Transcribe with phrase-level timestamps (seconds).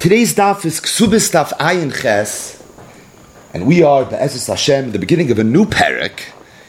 [0.00, 2.62] Today's daf is Ksubis daf Ayin Ches,
[3.52, 6.20] and we are the Ezra Hashem, the beginning of a new parak,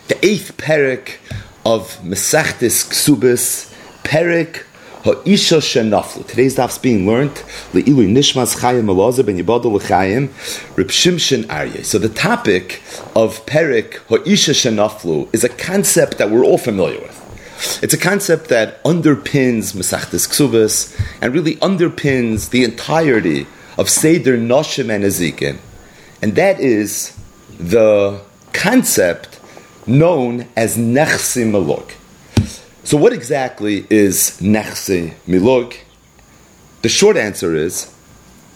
[0.08, 1.17] the eighth parak
[1.63, 3.71] of Mesachtis Ksubis,
[4.04, 4.63] parak
[5.04, 6.26] Ha'isha Shenaflu.
[6.26, 7.36] Today's daf is being learned
[7.71, 10.30] Le'ilu Nishmas Chayim Elazar ben Yibadol L'Chayim
[10.75, 11.86] Reb Shimshon Aryeh.
[11.86, 12.82] So the topic
[13.16, 17.09] of parak Ha'isha Shenaflu is a concept that we're all familiar with.
[17.82, 23.48] It's a concept that underpins Mesachtes Ksubas and really underpins the entirety
[23.78, 25.57] of Seder Noshim and Ezekin.
[26.21, 27.18] And that is
[27.60, 28.21] the
[28.54, 29.39] concept
[29.86, 31.92] known as Nechsi Milug.
[32.86, 35.75] So, what exactly is Nechsi Milug?
[36.81, 37.94] The short answer is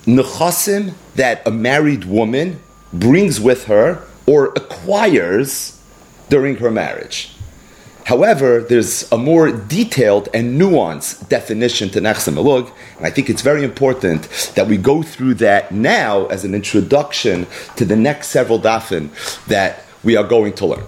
[0.05, 2.61] Nechasim that a married woman
[2.93, 5.77] brings with her or acquires
[6.29, 7.32] during her marriage.
[8.05, 13.63] However, there's a more detailed and nuanced definition to Elug, and I think it's very
[13.63, 14.23] important
[14.55, 19.09] that we go through that now as an introduction to the next several dafin
[19.45, 20.85] that we are going to learn.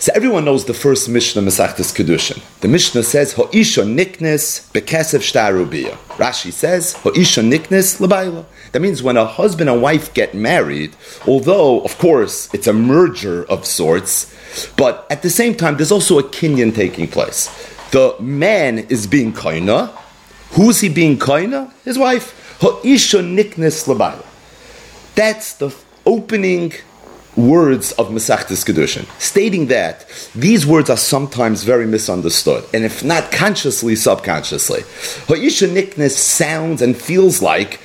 [0.00, 2.42] So everyone knows the first Mishnah Masachtas Kedushin.
[2.60, 5.94] The Mishnah says, Ho'isha niknes bekesev shtarubiyah.
[6.16, 8.46] Rashi says, Ho'isha niknes lebayla.
[8.72, 10.94] That means when a husband and wife get married,
[11.26, 14.34] although, of course, it's a merger of sorts,
[14.76, 17.48] but at the same time, there's also a kinyan taking place.
[17.90, 19.88] The man is being kaina.
[20.52, 21.72] Who's he being kaina?
[21.84, 22.58] His wife.
[22.60, 24.24] Ho'isha niknes lebayla.
[25.16, 25.74] That's the
[26.06, 26.72] opening
[27.36, 33.32] words of Mesachtes Kedushin, stating that these words are sometimes very misunderstood, and if not
[33.32, 34.82] consciously, subconsciously.
[35.26, 37.80] Ha'isha niknes sounds and feels like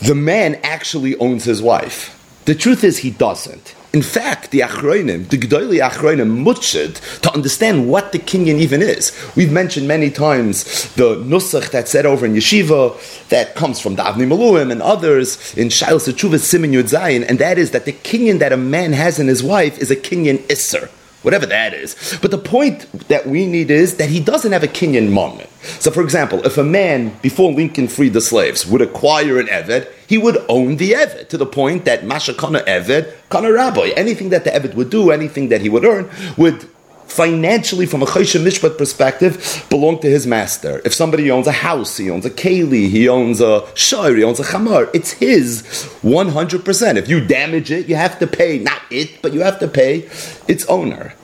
[0.00, 2.12] the man actually owns his wife.
[2.44, 3.74] The truth is, he doesn't.
[3.92, 9.10] In fact, the Achroinim, the Gdoili Achroinim, mutchid to understand what the kinyan even is.
[9.34, 10.64] We've mentioned many times
[10.96, 15.56] the nusach that's said over in Yeshiva that comes from the Avnei Miluim and others
[15.56, 18.92] in Shail Sechuvah Simin Yud Zayin, and that is that the kinyan that a man
[18.92, 20.90] has in his wife is a kinyan isser
[21.26, 22.16] whatever that is.
[22.22, 25.50] But the point that we need is that he doesn't have a Kinyan moment.
[25.80, 29.90] So, for example, if a man, before Lincoln freed the slaves, would acquire an Eved,
[30.06, 34.28] he would own the Eved to the point that Masha Kana Eved, Kana Rabbi, anything
[34.28, 36.68] that the Eved would do, anything that he would earn, would
[37.06, 40.80] financially, from a Choshen Mishpat perspective, belong to his master.
[40.84, 44.40] If somebody owns a house, he owns a keli, he owns a shire, he owns
[44.40, 45.62] a chamar, it's his
[46.02, 46.96] 100%.
[46.96, 50.08] If you damage it, you have to pay, not it, but you have to pay
[50.48, 51.14] its owner.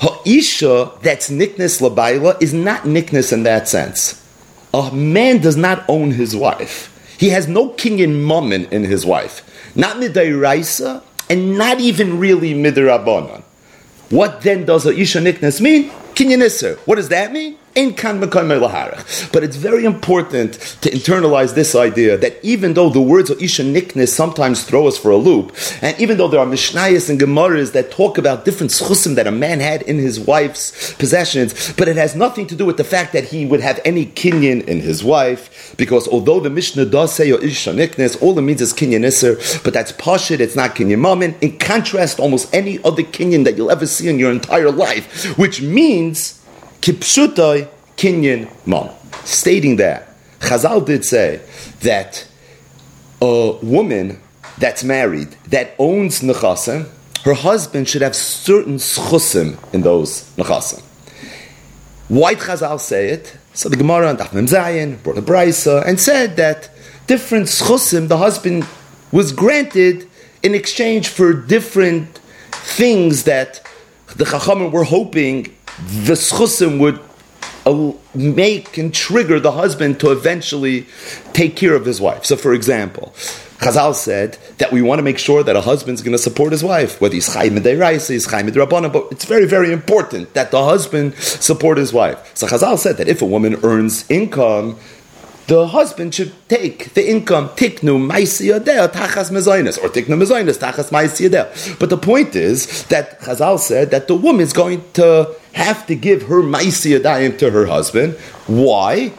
[0.00, 4.20] Ha'isha, that's nickness labaila, is not nickness in that sense.
[4.72, 6.90] A man does not own his wife.
[7.18, 9.42] He has no kinyan moment in his wife.
[9.76, 13.42] Not midairaisa, and not even really midrabanan.
[14.10, 15.90] What then does a Isha Niknes mean?
[16.14, 17.58] Kinyan What does that mean?
[17.74, 20.52] But it's very important
[20.82, 24.96] to internalize this idea that even though the words of Isha Niknes sometimes throw us
[24.96, 28.70] for a loop, and even though there are Mishnayos and Gemaras that talk about different
[28.70, 32.64] schusim that a man had in his wife's possessions, but it has nothing to do
[32.64, 36.50] with the fact that he would have any kinyan in his wife, because although the
[36.50, 40.54] Mishnah does say Isha Niknes, all it means is kinyan Isser, but that's Pashit, it's
[40.54, 41.34] not kinyan Mamin.
[41.40, 45.60] In contrast, almost any other kinyan that you'll ever see in your entire life, which
[45.60, 48.90] means Kipshutai kinyan mom.
[49.24, 50.08] Stating that,
[50.40, 51.40] Chazal did say
[51.80, 52.26] that
[53.22, 54.20] a woman
[54.58, 56.88] that's married that owns nechasim,
[57.24, 60.82] her husband should have certain schusim in those nechasim.
[62.08, 63.36] Why Chazal say it?
[63.54, 66.70] So the Gemara and Daf Zayin brought a brisa and said that
[67.06, 68.66] different schusim the husband
[69.10, 70.08] was granted
[70.42, 72.18] in exchange for different
[72.52, 73.66] things that
[74.16, 77.00] the Chachamim were hoping the schusim would
[77.66, 80.86] uh, make and trigger the husband to eventually
[81.32, 82.24] take care of his wife.
[82.24, 83.12] So, for example,
[83.58, 86.62] Chazal said that we want to make sure that a husband's going to support his
[86.62, 90.62] wife, whether he's chayim deiraisa, he's chayim rabbana, but it's very, very important that the
[90.62, 92.30] husband support his wife.
[92.34, 94.78] So Chazal said that if a woman earns income,
[95.46, 101.78] the husband should take the income, tiknu maisiyadeh tachas mezainis, or tiknu mezainis tachas maisiyadeh.
[101.78, 105.94] But the point is that Chazal said that the woman is going to have to
[105.94, 108.14] give her maisiyadayim to her husband.
[108.46, 109.12] Why?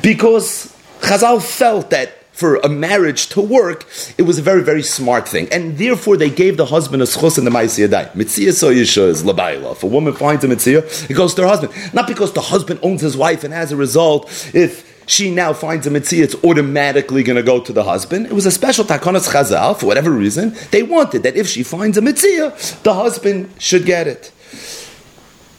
[0.00, 3.84] Because Chazal felt that for a marriage to work,
[4.16, 5.48] it was a very, very smart thing.
[5.50, 8.12] And therefore, they gave the husband a schus in the Maisiyadai.
[8.12, 9.72] Mitziyah so yisha is labayla.
[9.72, 11.72] If a woman finds a mitziyah, it goes to her husband.
[11.92, 15.86] Not because the husband owns his wife, and as a result, if she now finds
[15.86, 18.26] a mitzvah, it's automatically going to go to the husband.
[18.26, 20.54] It was a special takonas chazal, for whatever reason.
[20.70, 24.32] They wanted that if she finds a mitzvah, the husband should get it.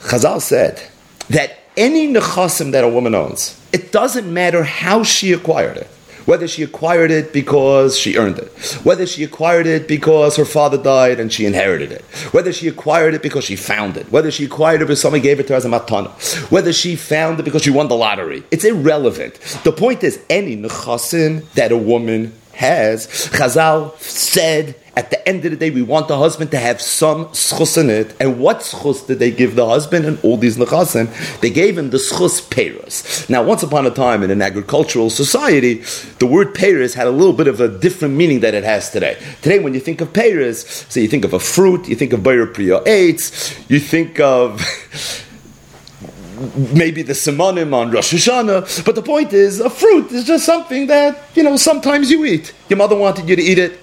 [0.02, 0.82] Chazal said
[1.30, 5.90] that any nechasim that a woman owns, it doesn't matter how she acquired it,
[6.30, 8.52] whether she acquired it because she earned it,
[8.84, 12.04] whether she acquired it because her father died and she inherited it,
[12.36, 15.40] whether she acquired it because she found it, whether she acquired it because somebody gave
[15.40, 16.12] it to her as a matana,
[16.52, 18.44] whether she found it because she won the lottery.
[18.52, 19.40] It's irrelevant.
[19.64, 25.52] The point is, any nechasim that a woman has, Chazal said at the end of
[25.52, 28.14] the day, we want the husband to have some schus in it.
[28.20, 31.08] And what schus did they give the husband and all these nechasim?
[31.40, 33.26] They gave him the schus peras.
[33.30, 35.76] Now, once upon a time in an agricultural society,
[36.20, 39.18] the word peras had a little bit of a different meaning that it has today.
[39.42, 42.22] Today, when you think of peras, so you think of a fruit, you think of
[42.22, 44.60] Bayer Priya eights, you think of
[46.74, 50.88] maybe the simonim on Rosh Hashanah, but the point is, a fruit is just something
[50.88, 52.54] that, you know, sometimes you eat.
[52.68, 53.80] Your mother wanted you to eat it.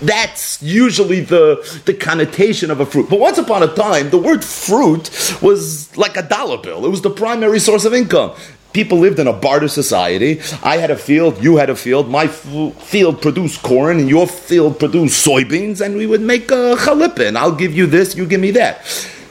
[0.00, 3.10] That's usually the, the connotation of a fruit.
[3.10, 5.10] But once upon a time, the word fruit
[5.42, 6.84] was like a dollar bill.
[6.84, 8.36] It was the primary source of income.
[8.72, 10.40] People lived in a barter society.
[10.62, 12.10] I had a field, you had a field.
[12.10, 16.76] My f- field produced corn, and your field produced soybeans, and we would make a
[16.76, 17.34] chalipin.
[17.36, 18.84] I'll give you this, you give me that.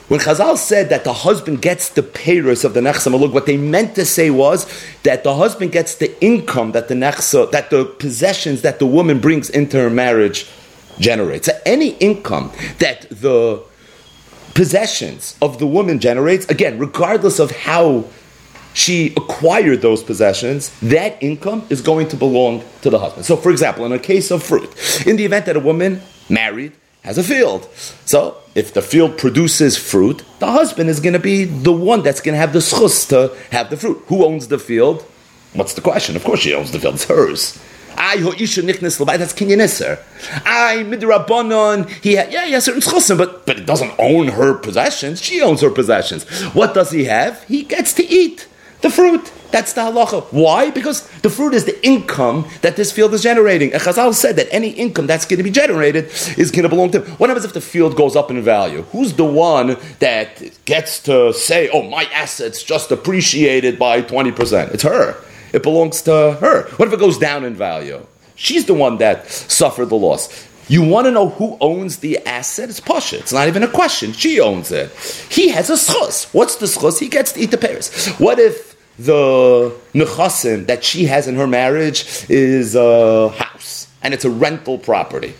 [0.08, 3.58] When Chazal said that the husband gets the payros of the nechsa malug, what they
[3.58, 4.66] meant to say was
[5.02, 9.20] that the husband gets the income that the nechsa, that the possessions that the woman
[9.20, 10.48] brings into her marriage
[10.98, 11.48] generates.
[11.64, 13.62] Any income that the
[14.54, 18.04] possessions of the woman generates, again, regardless of how
[18.74, 23.24] she acquired those possessions, that income is going to belong to the husband.
[23.24, 24.70] So, for example, in a case of fruit,
[25.06, 26.72] in the event that a woman married
[27.02, 27.68] has a field.
[28.04, 32.20] So if the field produces fruit, the husband is going to be the one that's
[32.20, 34.02] going to have the schus to have the fruit.
[34.08, 35.02] Who owns the field?
[35.54, 36.16] What's the question?
[36.16, 36.96] Of course she owns the field.
[36.96, 37.58] It's hers.
[37.98, 39.18] I ho'isha nichnes l'bayit.
[39.18, 39.98] That's kinyanisser.
[40.44, 41.88] I midrabanon.
[42.02, 45.20] He had, yeah, he has certain schusim, but but it doesn't own her possessions.
[45.20, 46.24] She owns her possessions.
[46.54, 47.42] What does he have?
[47.44, 48.46] He gets to eat
[48.82, 49.32] the fruit.
[49.50, 50.24] That's the halacha.
[50.30, 50.70] Why?
[50.70, 53.72] Because the fruit is the income that this field is generating.
[53.72, 56.06] And Chazal said that any income that's going to be generated
[56.36, 57.12] is going to belong to him.
[57.16, 58.82] What happens if the field goes up in value?
[58.92, 64.74] Who's the one that gets to say, oh, my assets just appreciated by 20%?
[64.74, 65.16] It's her.
[65.58, 66.68] It belongs to her.
[66.76, 68.06] What if it goes down in value?
[68.36, 70.46] She's the one that suffered the loss.
[70.68, 72.68] You want to know who owns the asset?
[72.68, 73.18] It's Pasha.
[73.18, 74.12] It's not even a question.
[74.12, 74.92] She owns it.
[75.28, 76.32] He has a schus.
[76.32, 77.00] What's the schus?
[77.00, 78.06] He gets to eat the pears.
[78.18, 84.24] What if the nechasim that she has in her marriage is a house and it's
[84.24, 85.34] a rental property?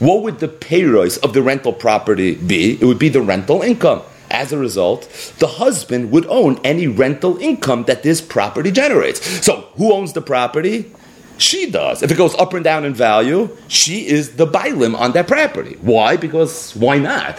[0.00, 2.72] What would the payroys of the rental property be?
[2.80, 4.02] It would be the rental income.
[4.32, 5.02] As a result,
[5.38, 9.20] the husband would own any rental income that this property generates.
[9.44, 10.90] So, who owns the property?
[11.38, 12.02] She does.
[12.02, 15.76] If it goes up and down in value, she is the bailim on that property.
[15.80, 16.16] Why?
[16.16, 17.38] Because why not?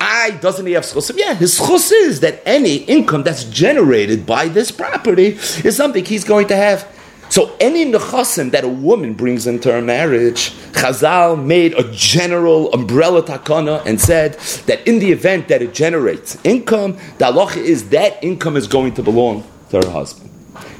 [0.00, 1.16] I doesn't he have schusim?
[1.18, 6.24] Yeah, his schus is that any income that's generated by this property is something he's
[6.24, 6.86] going to have.
[7.30, 13.22] So any nechasim that a woman brings into her marriage, Chazal made a general umbrella
[13.22, 14.34] takana and said
[14.66, 18.94] that in the event that it generates income, the halacha is that income is going
[18.94, 20.30] to belong to her husband.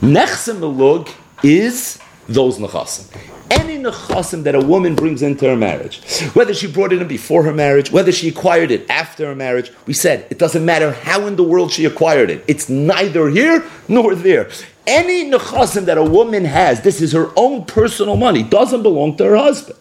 [0.00, 1.12] Nechsim elug
[1.43, 1.99] is
[2.29, 3.06] those nechasim.
[3.51, 6.03] Any nechasim that a woman brings into her marriage,
[6.35, 9.71] whether she brought it in before her marriage, whether she acquired it after her marriage,
[9.87, 12.44] we said it doesn't matter how in the world she acquired it.
[12.47, 14.51] It's neither here nor there.
[14.88, 19.25] Any nechasim that a woman has, this is her own personal money, doesn't belong to
[19.25, 19.79] her husband.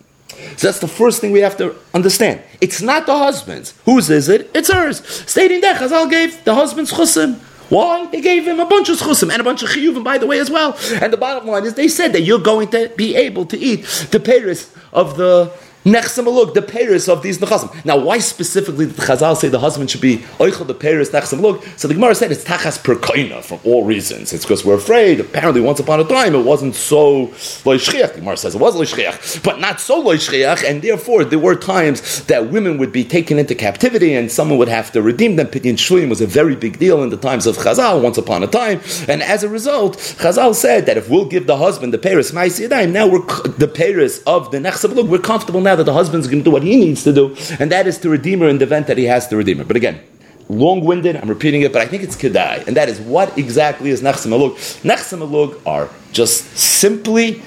[0.57, 2.41] So that's the first thing we have to understand.
[2.59, 3.73] It's not the husband's.
[3.85, 4.51] Whose is it?
[4.53, 5.05] It's hers.
[5.29, 7.39] Stating that Chazal gave the husband's chusim.
[7.69, 8.05] Why?
[8.07, 10.39] They gave him a bunch of schusim and a bunch of chiyuvim, by the way,
[10.39, 10.77] as well.
[11.01, 13.85] And the bottom line is they said that you're going to be able to eat
[14.11, 15.51] the Paris of the
[15.87, 17.85] Nechsam the Paris of these Nechasim.
[17.85, 21.87] Now, why specifically did Chazal say the husband should be Oichel the Paris Nechsam So
[21.87, 24.33] the Gemara said it's Tachas Perkoina for all reasons.
[24.33, 25.21] It's because we're afraid.
[25.21, 27.27] Apparently, once upon a time, it wasn't so
[27.63, 28.13] Loishchiach.
[28.13, 32.25] The Gemara says it was Loishchiach, but not so Loishchiach, and therefore there were times
[32.25, 35.47] that women would be taken into captivity and someone would have to redeem them.
[35.47, 38.47] Pidyon Shluim was a very big deal in the times of Chazal, once upon a
[38.47, 38.81] time.
[39.07, 42.91] And as a result, Chazal said that if we'll give the husband the Paris Ma'asiyadayim,
[42.91, 43.25] now we're
[43.57, 46.63] the Paris of the Nechsam we're comfortable now that the husband's going to do what
[46.63, 49.05] he needs to do, and that is to redeem her in the event that he
[49.05, 49.63] has to redeem her.
[49.63, 50.01] But again,
[50.49, 54.01] long-winded, I'm repeating it, but I think it's kedai, and that is what exactly is
[54.01, 54.55] nechsem alug.
[54.83, 57.41] Nechsem alug are just simply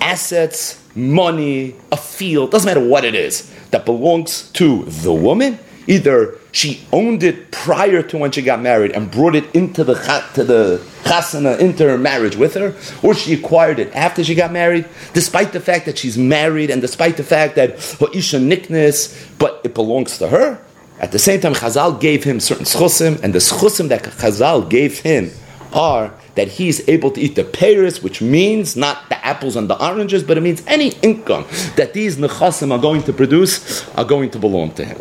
[0.00, 5.58] assets, money, a field, doesn't matter what it is, that belongs to the woman.
[5.86, 9.94] Either she owned it prior to when she got married and brought it into the
[10.34, 14.50] to the chasana, into her marriage with her, or she acquired it after she got
[14.50, 19.14] married, despite the fact that she's married and despite the fact that her isha nickness,
[19.38, 20.60] but it belongs to her.
[20.98, 24.98] At the same time, Chazal gave him certain schusim, and the schusim that Chazal gave
[24.98, 25.30] him
[25.72, 29.78] are that he's able to eat the pears, which means not the apples and the
[29.80, 31.46] oranges, but it means any income
[31.76, 34.98] that these nechasim are going to produce are going to belong to him.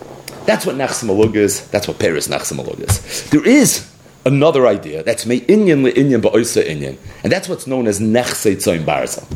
[0.48, 1.68] That's what nechsim is.
[1.70, 3.30] That's what pears nechsim is.
[3.30, 3.88] There is
[4.26, 8.56] another idea that's me inyan le inyan ba'oisa inyan, and that's what's known as nechse
[8.56, 9.28] tzoyin barzel.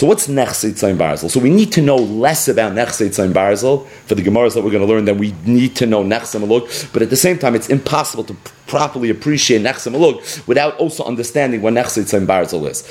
[0.00, 1.28] So what's Nechse Tzayin Barzel?
[1.28, 4.70] So we need to know less about Nechse Tzayin Barzel for the Gemaras that we're
[4.70, 5.04] going to learn.
[5.04, 8.34] Then we need to know Nechse Maluk, but at the same time, it's impossible to
[8.66, 12.82] properly appreciate Nechse Maluk without also understanding what Nechse Tzayin Barzel is.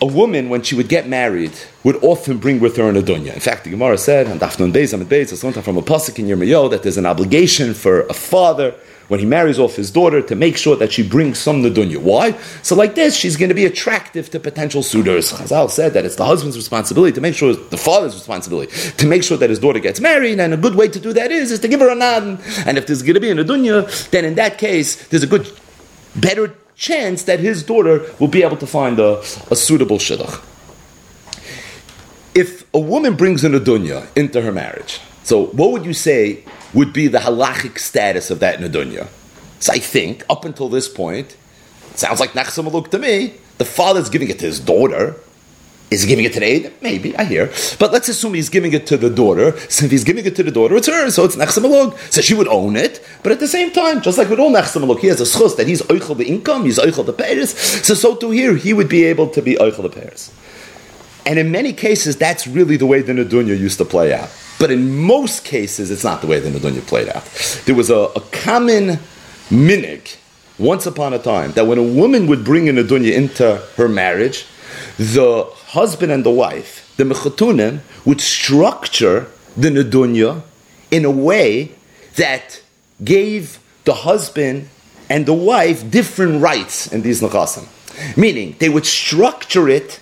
[0.00, 3.32] A woman, when she would get married, would often bring with her an adunya.
[3.32, 6.70] In fact, the Gemara said, and Dafnon Beis, Amid Beis, from a pasuk in Yirmiyahu,
[6.70, 8.74] that there's an obligation for a father
[9.08, 11.98] when he marries off his daughter to make sure that she brings some nadunya.
[11.98, 12.32] Why?
[12.62, 15.30] So like this, she's going to be attractive to potential suitors.
[15.32, 19.22] Chazal said that it's the husband's responsibility to make sure, the father's responsibility to make
[19.22, 21.60] sure that his daughter gets married, and a good way to do that is, is
[21.60, 22.40] to give her a nod.
[22.66, 25.50] And if there's going to be a nadunya, then in that case, there's a good,
[26.16, 30.42] better chance that his daughter will be able to find a, a suitable shidduch.
[32.34, 36.92] If a woman brings an adunya into her marriage, so what would you say would
[36.92, 39.06] be the halachic status of that Nadunya.
[39.60, 41.36] So I think, up until this point,
[41.94, 43.34] sounds like Nachsam to me.
[43.58, 45.16] The father's giving it to his daughter.
[45.94, 46.72] Is he giving it to the aid?
[46.82, 47.52] Maybe, I hear.
[47.78, 49.56] But let's assume he's giving it to the daughter.
[49.68, 51.96] So if he's giving it to the daughter, it's hers, so it's Nechsamalug.
[52.12, 53.04] So she would own it.
[53.22, 55.68] But at the same time, just like with all Nechsamalug, he has a schus that
[55.68, 57.56] he's Eichel the income, he's Eichel the Paris.
[57.86, 60.32] So so too here, he would be able to be Eichel the Paris.
[61.26, 64.30] And in many cases, that's really the way the Nadunya used to play out.
[64.58, 67.24] But in most cases, it's not the way the Nadunya played out.
[67.66, 68.98] There was a, a common
[69.48, 70.16] minig
[70.58, 74.46] once upon a time that when a woman would bring a Nadunya into her marriage,
[74.98, 79.26] the husband and the wife, the Mechatunim, would structure
[79.56, 80.42] the Nadunya
[80.90, 81.72] in a way
[82.16, 82.62] that
[83.02, 84.68] gave the husband
[85.10, 87.66] and the wife different rights in these Nachasim.
[88.16, 90.00] Meaning, they would structure it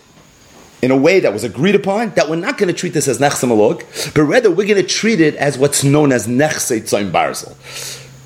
[0.83, 3.19] in a way that was agreed upon, that we're not going to treat this as
[3.19, 7.55] nechsamalog, but rather we're going to treat it as what's known as nechse barzel.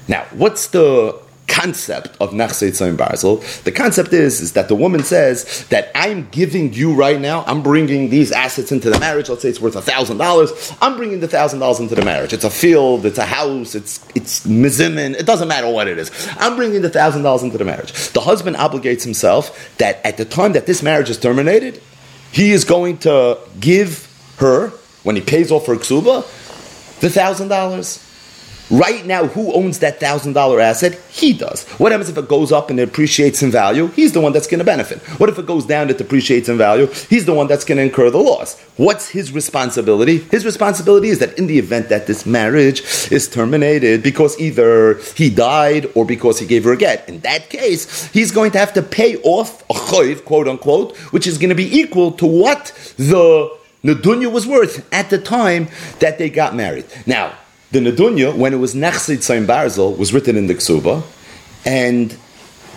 [0.09, 3.41] Now, what's the concept of nechse tzayin barzel?
[3.65, 7.63] The concept is, is that the woman says that I'm giving you right now, I'm
[7.63, 11.21] bringing these assets into the marriage, let's say it's worth a thousand dollars, I'm bringing
[11.21, 12.33] the thousand dollars into the marriage.
[12.33, 16.11] It's a field, it's a house, it's, it's mizimin, it doesn't matter what it is.
[16.39, 17.93] I'm bringing the thousand dollars into the marriage.
[18.11, 21.81] The husband obligates himself that at the time that this marriage is terminated,
[22.33, 24.69] he is going to give her,
[25.03, 26.23] when he pays off her ksuba,
[27.01, 28.03] the thousand dollars.
[28.71, 30.95] Right now, who owns that thousand dollar asset?
[31.09, 31.65] He does.
[31.79, 33.87] What happens if it goes up and it appreciates in value?
[33.89, 34.99] He's the one that's going to benefit.
[35.21, 36.87] What if it goes down it depreciates in value?
[37.09, 38.61] He's the one that's going to incur the loss.
[38.77, 40.19] What's his responsibility?
[40.19, 42.83] His responsibility is that in the event that this marriage
[43.13, 47.49] is terminated because either he died or because he gave her a get, in that
[47.51, 51.51] case, he's going to have to pay off a choiv, quote unquote, which is going
[51.51, 55.69] to be equal to what the Nadunya was worth at the time
[56.01, 56.85] that they got married.
[57.07, 57.33] Now,
[57.73, 61.03] the Nadunya, when it was Nechse Tzayin Barzel, was written in the Ksuba,
[61.65, 62.17] and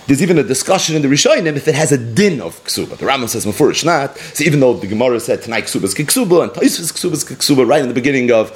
[0.06, 2.96] there's even a discussion in the Rishonim if it has a din of Ksuba.
[2.96, 4.18] The Rambam says Mefurish not.
[4.18, 7.68] So even though the Gemara said tonight Ksuba is Ksuba and Taisvis Ksuba is Ksuba,
[7.68, 8.50] right in the beginning of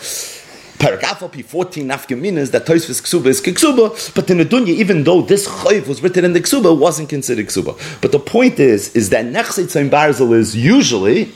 [0.80, 5.46] Paragraph P 14 nafkaminas that Taisvis Ksuba is Ksuba, but the Nadunya, even though this
[5.46, 8.00] Chayv was written in the Ksuba, wasn't considered Ksuba.
[8.00, 11.32] But the point is, is that Nechse Tzayin Barzel is usually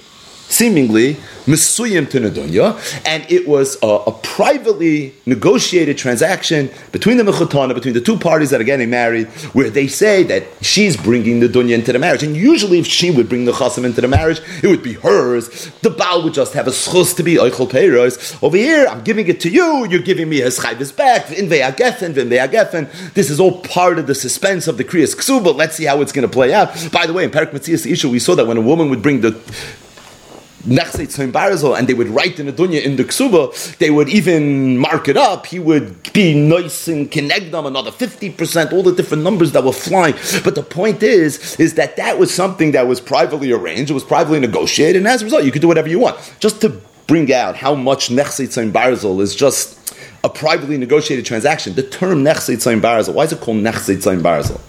[0.49, 2.77] seemingly Mesuyim to Nadunya,
[3.07, 8.51] and it was a, a, privately negotiated transaction between the Mechutana, between the two parties
[8.51, 12.23] that are getting married, where they say that she's bringing the Dunya into the marriage.
[12.23, 15.71] And usually, if she would bring the Chasim into the marriage, it would be hers.
[15.81, 18.43] The Baal would just have a schus to be Eichel Peiros.
[18.43, 21.49] Over here, I'm giving it to you, you're giving me his chayvis back, in.
[23.15, 25.55] This is all part of the suspense of the Kriyas Ksuba.
[25.55, 26.69] Let's see how it's going to play out.
[26.93, 29.23] By the way, in Perak Matthias issue, we saw that when a woman would bring
[29.23, 29.33] the
[30.69, 35.17] and they would write in the dunya in the ksuba, they would even mark it
[35.17, 35.47] up.
[35.47, 39.73] He would be nice and connect them another 50%, all the different numbers that were
[39.73, 40.15] flying.
[40.45, 44.05] But the point is, is that that was something that was privately arranged, it was
[44.05, 46.17] privately negotiated, and as a result, you could do whatever you want.
[46.41, 49.77] Just to bring out how much Nechse Tzayin Barzel is just
[50.23, 51.75] a privately negotiated transaction.
[51.75, 54.61] The term Nechse Tzayin Barzel, why is it called Nechse Tzayin Barzel?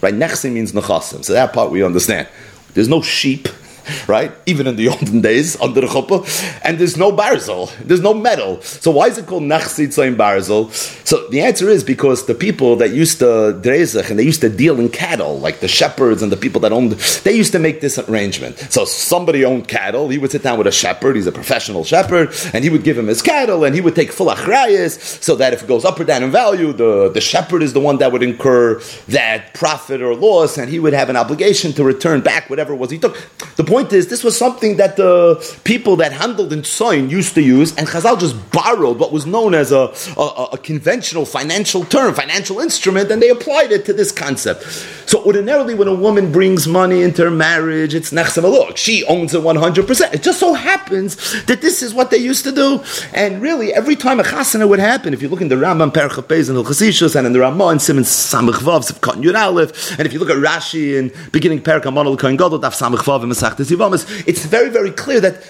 [0.00, 2.28] Right, Nechse means Nechasim, so that part we understand.
[2.74, 3.48] There's no sheep,
[4.08, 4.32] right?
[4.46, 8.60] Even in the olden days, under the chuppah, and there's no barzel, there's no metal.
[8.62, 10.72] So why is it called nachsi tzayin barzel?
[11.06, 13.24] So the answer is because the people that used to
[13.62, 16.72] drezach and they used to deal in cattle, like the shepherds and the people that
[16.72, 16.92] owned,
[17.24, 18.58] they used to make this arrangement.
[18.70, 22.34] So somebody owned cattle, he would sit down with a shepherd, he's a professional shepherd,
[22.52, 25.52] and he would give him his cattle, and he would take full achrayas, so that
[25.52, 28.12] if it goes up or down in value, the, the shepherd is the one that
[28.12, 32.50] would incur that profit or loss, and he would have an obligation to return back
[32.50, 33.16] whatever it was he took.
[33.56, 37.42] The point is, this was something that the people that handled in soin used to
[37.42, 42.14] use, and Chazal just borrowed what was known as a, a, a conventional financial term,
[42.14, 44.62] financial instrument, and they applied it to this concept.
[45.06, 49.42] So ordinarily, when a woman brings money into her marriage, it's nechsem She owns it
[49.42, 50.14] 100%.
[50.14, 52.82] It just so happens that this is what they used to do.
[53.14, 56.50] And really, every time a chasana would happen, if you look in the Rambam, Perchapez,
[56.50, 60.12] and Hilchasishus, and in the Ramah, and Simon Samach Vav, Sivkot Yud Aleph, and if
[60.12, 63.67] you look at Rashi in beginning Perach Amonal Kohen Gadol, Daf Samach Vav, and Masachtes
[63.70, 65.42] Yivamas, it's very, very clear that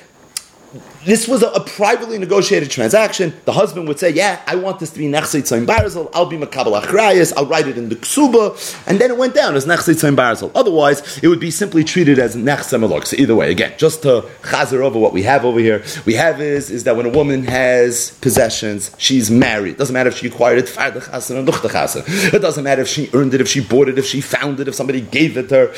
[1.05, 3.33] this was a, a, privately negotiated transaction.
[3.47, 6.11] The husband would say, "Yeah, I want this to be nechsei tzayin barzel.
[6.13, 7.33] I'll be makabel achrayas.
[7.35, 10.51] I'll write it in the ksuba," and then it went down as nechsei tzayin barzel.
[10.55, 13.07] Otherwise, it would be simply treated as nechsei malok.
[13.07, 16.43] So either way, again, just to chazer over what we have over here, we have
[16.43, 19.73] is is that when a woman has possessions, she's married.
[19.73, 23.33] It doesn't matter if she acquired it far or It doesn't matter if she earned
[23.33, 25.75] it, if she bought it, if she found it, if somebody gave it to her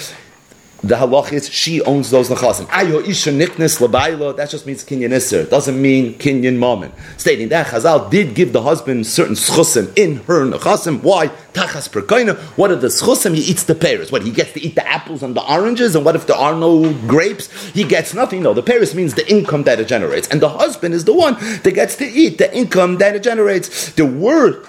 [0.82, 2.66] the halach is she owns those nechasim.
[2.66, 5.44] Ayo isha niknes labayla, that just means kinyan iser.
[5.44, 6.92] Doesn't mean kinyan mammon.
[7.18, 11.02] Stating that Chazal did give the husband certain schusim in her nechasim.
[11.02, 11.28] Why?
[11.52, 12.36] Tachas perkoina.
[12.56, 13.34] What are the schusim?
[13.34, 14.10] He eats the pears.
[14.10, 14.22] What?
[14.22, 15.94] He gets to eat the apples and the oranges.
[15.94, 17.50] And what if there are no grapes?
[17.72, 18.42] He gets nothing.
[18.42, 20.28] No, the pears means the income that it generates.
[20.28, 23.92] And the husband is the one that gets to eat the income that it generates.
[23.92, 24.64] The word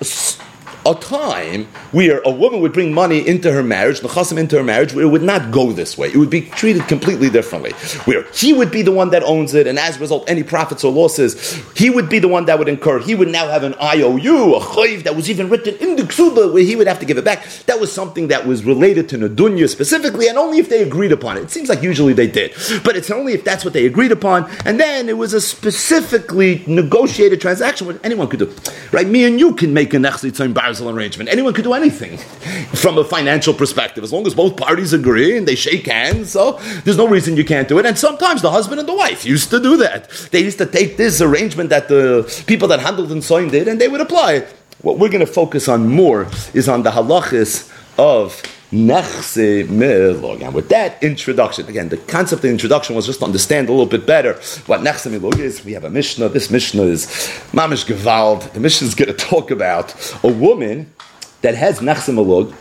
[0.86, 4.94] a time where a woman would bring money into her marriage, nechasim into her marriage,
[4.94, 6.08] where it would not go this way.
[6.08, 7.72] It would be treated completely differently.
[8.06, 10.84] Where he would be the one that owns it, and as a result, any profits
[10.84, 13.00] or losses, he would be the one that would incur.
[13.00, 16.54] He would now have an IOU, a chayv that was even written in the ksuba,
[16.54, 17.46] where he would have to give it back.
[17.66, 21.38] That was something that was related to Nadunya specifically, and only if they agreed upon
[21.38, 21.44] it.
[21.44, 24.50] It seems like usually they did, but it's only if that's what they agreed upon,
[24.66, 28.54] and then it was a specifically negotiated transaction, what anyone could do.
[28.92, 29.08] Right?
[29.08, 30.36] Me and you can make a nechzit
[30.72, 31.30] marital arrangement.
[31.30, 32.18] Anyone could do anything
[32.75, 36.32] from a financial perspective, as long as both parties agree and they shake hands.
[36.32, 37.86] So there's no reason you can't do it.
[37.86, 40.10] And sometimes the husband and the wife used to do that.
[40.32, 43.82] They used to take this arrangement that the people that handled and signed did, and
[43.82, 44.45] they would apply.
[44.82, 51.03] What we're going to focus on more is on the halachas of And with that
[51.03, 54.36] introduction, again, the concept of the introduction was just to understand a little bit better
[54.65, 55.65] what Nechse is.
[55.65, 56.29] We have a Mishnah.
[56.29, 57.05] This Mishnah is
[57.51, 58.43] Mamish Gewald.
[58.53, 60.93] The Mishnah is going to talk about a woman
[61.41, 62.55] that has Nechse Milog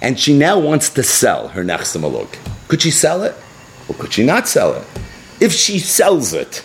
[0.00, 2.28] and she now wants to sell her Nechse Milog.
[2.68, 3.34] Could she sell it
[3.88, 4.86] or could she not sell it?
[5.40, 6.64] If she sells it,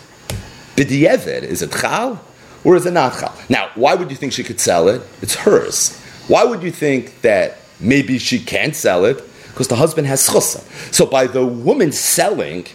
[0.76, 2.22] B'di'evet, is it Chal
[2.64, 3.34] or is it not Chal?
[3.48, 5.02] Now, why would you think she could sell it?
[5.22, 5.98] It's hers.
[6.28, 10.60] Why would you think that maybe she can't sell it because the husband has chusa.
[10.92, 12.66] So by the woman selling,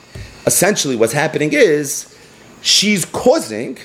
[0.45, 2.15] essentially what's happening is
[2.61, 3.77] she's causing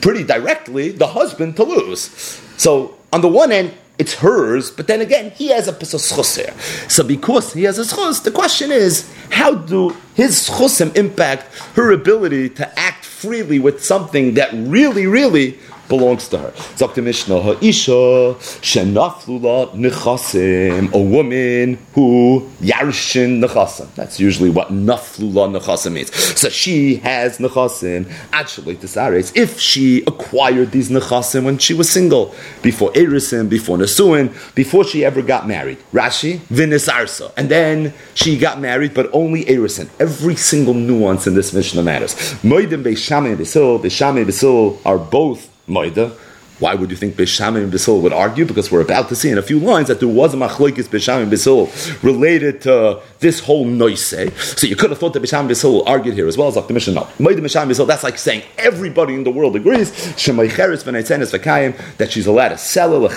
[0.00, 2.40] pretty directly the husband to lose.
[2.56, 6.00] So on the one end, it's hers, but then again, he has a piece of
[6.00, 6.52] schus here.
[6.88, 11.92] So because he has a schus, the question is, how do his schusim impact her
[11.92, 16.52] ability to act freely with something that really, really belongs to her.
[16.76, 17.02] Dr.
[17.02, 23.92] Mishnah, Ha'isha, Shenaflula Nechasim, a woman who Yarshin Nechasim.
[23.94, 26.14] That's usually what Naflula Nechasim means.
[26.14, 32.34] So she has Nechasim, actually, Tesares, if she acquired these Nechasim when she was single,
[32.62, 35.78] before Erisim, before Nesuin, before she ever got married.
[35.92, 37.32] Rashi, Vinisarsa.
[37.36, 39.88] And then she got married, but only Erisim.
[40.00, 42.14] Every single nuance in this Mishnah matters.
[42.42, 46.12] Moidim Beishame and Besil, Beishame and Besil are both Maida.
[46.60, 48.44] Why would you think Bisham and Bisil would argue?
[48.44, 51.22] Because we're about to see in a few lines that there was a machlokes Bisham
[51.22, 51.68] and Bisil
[52.04, 54.06] related to this whole noise.
[54.06, 56.68] So you could have thought that Bisham and Bisil argued here as well as like
[56.68, 56.94] the mission.
[56.94, 62.58] No, Maida Bisham That's like saying everybody in the world agrees that she's allowed to
[62.58, 63.12] sell it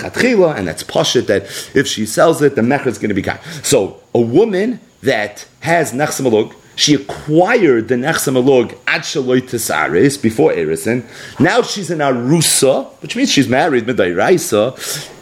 [0.58, 1.42] and that's pashit that
[1.76, 3.38] if she sells it, the mecher is going to be kind.
[3.62, 11.04] So a woman that has nechsamalug she acquired the Nechsamalog ad Shaloy Tesares before Erison.
[11.40, 14.76] Now she's an Arusa, which means she's married, Raisa.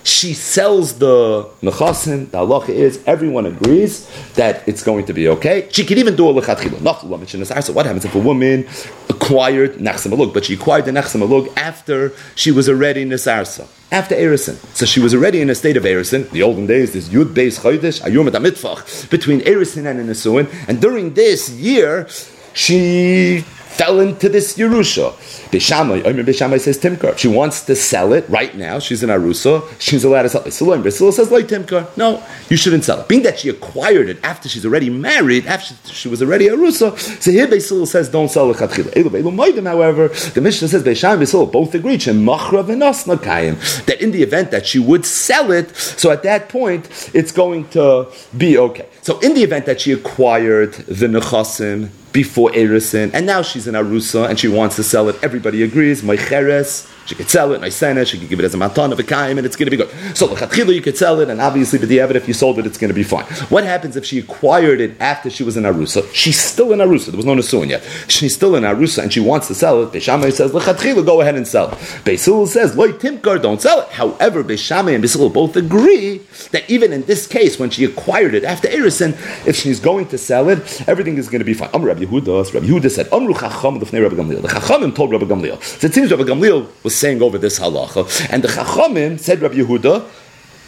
[0.04, 5.66] She sells the Nechasim, the halacha is, everyone agrees that it's going to be okay.
[5.72, 7.62] She can even do a Lechatchila.
[7.62, 8.68] So what happens if a woman
[9.08, 13.66] acquired Nechsamalog, but she acquired the Nechsamalog after she was already Nesarsa?
[13.90, 14.56] After Erison.
[14.74, 16.28] So she was already in a state of Erison.
[16.30, 20.52] The olden days, this Yud Beis Chodesh, Ayum Mitfach, between Erison and Nisuin.
[20.68, 22.08] And during this year,
[22.54, 23.44] she
[23.76, 25.12] fell into this Yerusha.
[25.50, 27.16] Bishamai, Omer Bishamai says Timkar.
[27.18, 28.78] She wants to sell it right now.
[28.78, 29.62] She's in Arusa.
[29.78, 30.44] She's allowed to sell it.
[30.46, 31.94] Basilah, Basilah says, like Timkar.
[31.96, 33.08] No, you shouldn't sell it.
[33.08, 37.30] Being that she acquired it after she's already married, after she was already Arusa, so
[37.30, 38.56] here Basilah says, don't sell it.
[38.56, 45.04] However, the Mishnah says, Bisham Basilah both agreed, that in the event that she would
[45.04, 48.88] sell it, so at that point, it's going to be okay.
[49.02, 53.74] So in the event that she acquired the Nechasim, before Erison, and now she's in
[53.74, 55.16] Arusa and she wants to sell it.
[55.22, 56.02] Everybody agrees.
[56.02, 57.60] Meicheres, she could sell it.
[57.60, 59.70] Meisenes, she could give it as a matan of a kaim, and it's going to
[59.70, 59.90] be good.
[60.16, 62.66] So lechatchila, you could sell it, and obviously, but the evidence, if you sold it,
[62.66, 63.24] it's going to be fine.
[63.48, 66.12] What happens if she acquired it after she was in Arusa?
[66.12, 67.06] She's still in Arusa.
[67.06, 67.82] There was no Nasuin yet.
[68.08, 69.92] She's still in Arusa, and she wants to sell it.
[69.92, 71.68] Beishamai says lechatchila, go ahead and sell.
[72.04, 73.88] Beisul says loy timkar, don't sell it.
[73.88, 76.18] However, Beishamai and Beisul both agree
[76.50, 79.12] that even in this case, when she acquired it after Erison,
[79.46, 81.70] if she's going to sell it, everything is going to be fine.
[81.72, 84.42] Amr Rabbi Yehuda, Rabbi Yehuda said, Amru Chacham Rabbi Gamliel.
[84.42, 85.62] The Chachamim told Rabbi Gamliel.
[85.62, 89.56] So it seems Rabbi Gamliel was saying over this halacha, and the Chachamim said Rabbi
[89.56, 90.08] Yehuda.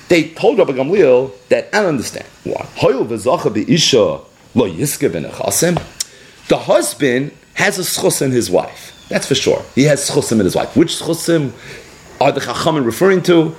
[0.09, 2.67] They told Rabbi Gamliel that I understand why.
[6.49, 9.07] The husband has a schus in his wife.
[9.09, 9.63] That's for sure.
[9.75, 10.77] He has schusim in his wife.
[10.77, 11.53] Which schusim
[12.21, 13.55] are the Chachamim referring to?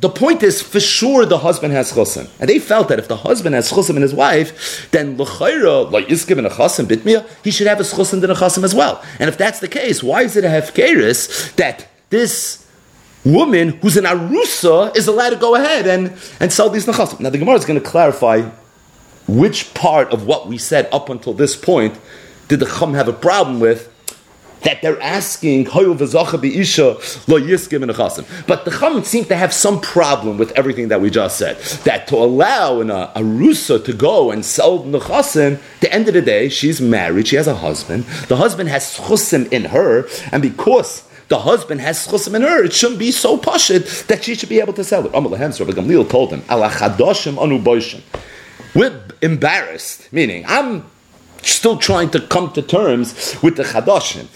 [0.00, 3.16] The point is, for sure, the husband has chosim, and they felt that if the
[3.16, 7.50] husband has chosim in his wife, then l'chayra like yiskim in a chosim bitmia, he
[7.50, 9.02] should have a chosim in a chosim as well.
[9.18, 12.66] And if that's the case, why is it a hefkeris that this
[13.24, 17.20] woman who's an arusa is allowed to go ahead and, and sell these nechasim?
[17.20, 18.42] Now the Gemara is going to clarify
[19.26, 21.98] which part of what we said up until this point
[22.46, 23.92] did the chum have a problem with
[24.62, 25.72] that they're asking But
[28.64, 31.58] the Chachamim seem to have some problem with everything that we just said.
[31.84, 36.14] That to allow in uh, a, a to go and sell nechasim, the end of
[36.14, 38.04] the day, she's married, she has a husband.
[38.28, 42.72] The husband has chusim in her, and because the husband has chusim in her, it
[42.72, 45.12] shouldn't be so pashit that she should be able to sell it.
[45.12, 48.00] Rabbi Gamliel told him, "Ala chadoshim anu
[48.74, 50.84] We're embarrassed, meaning I'm
[51.48, 54.26] still trying to come to terms with the Chadashim.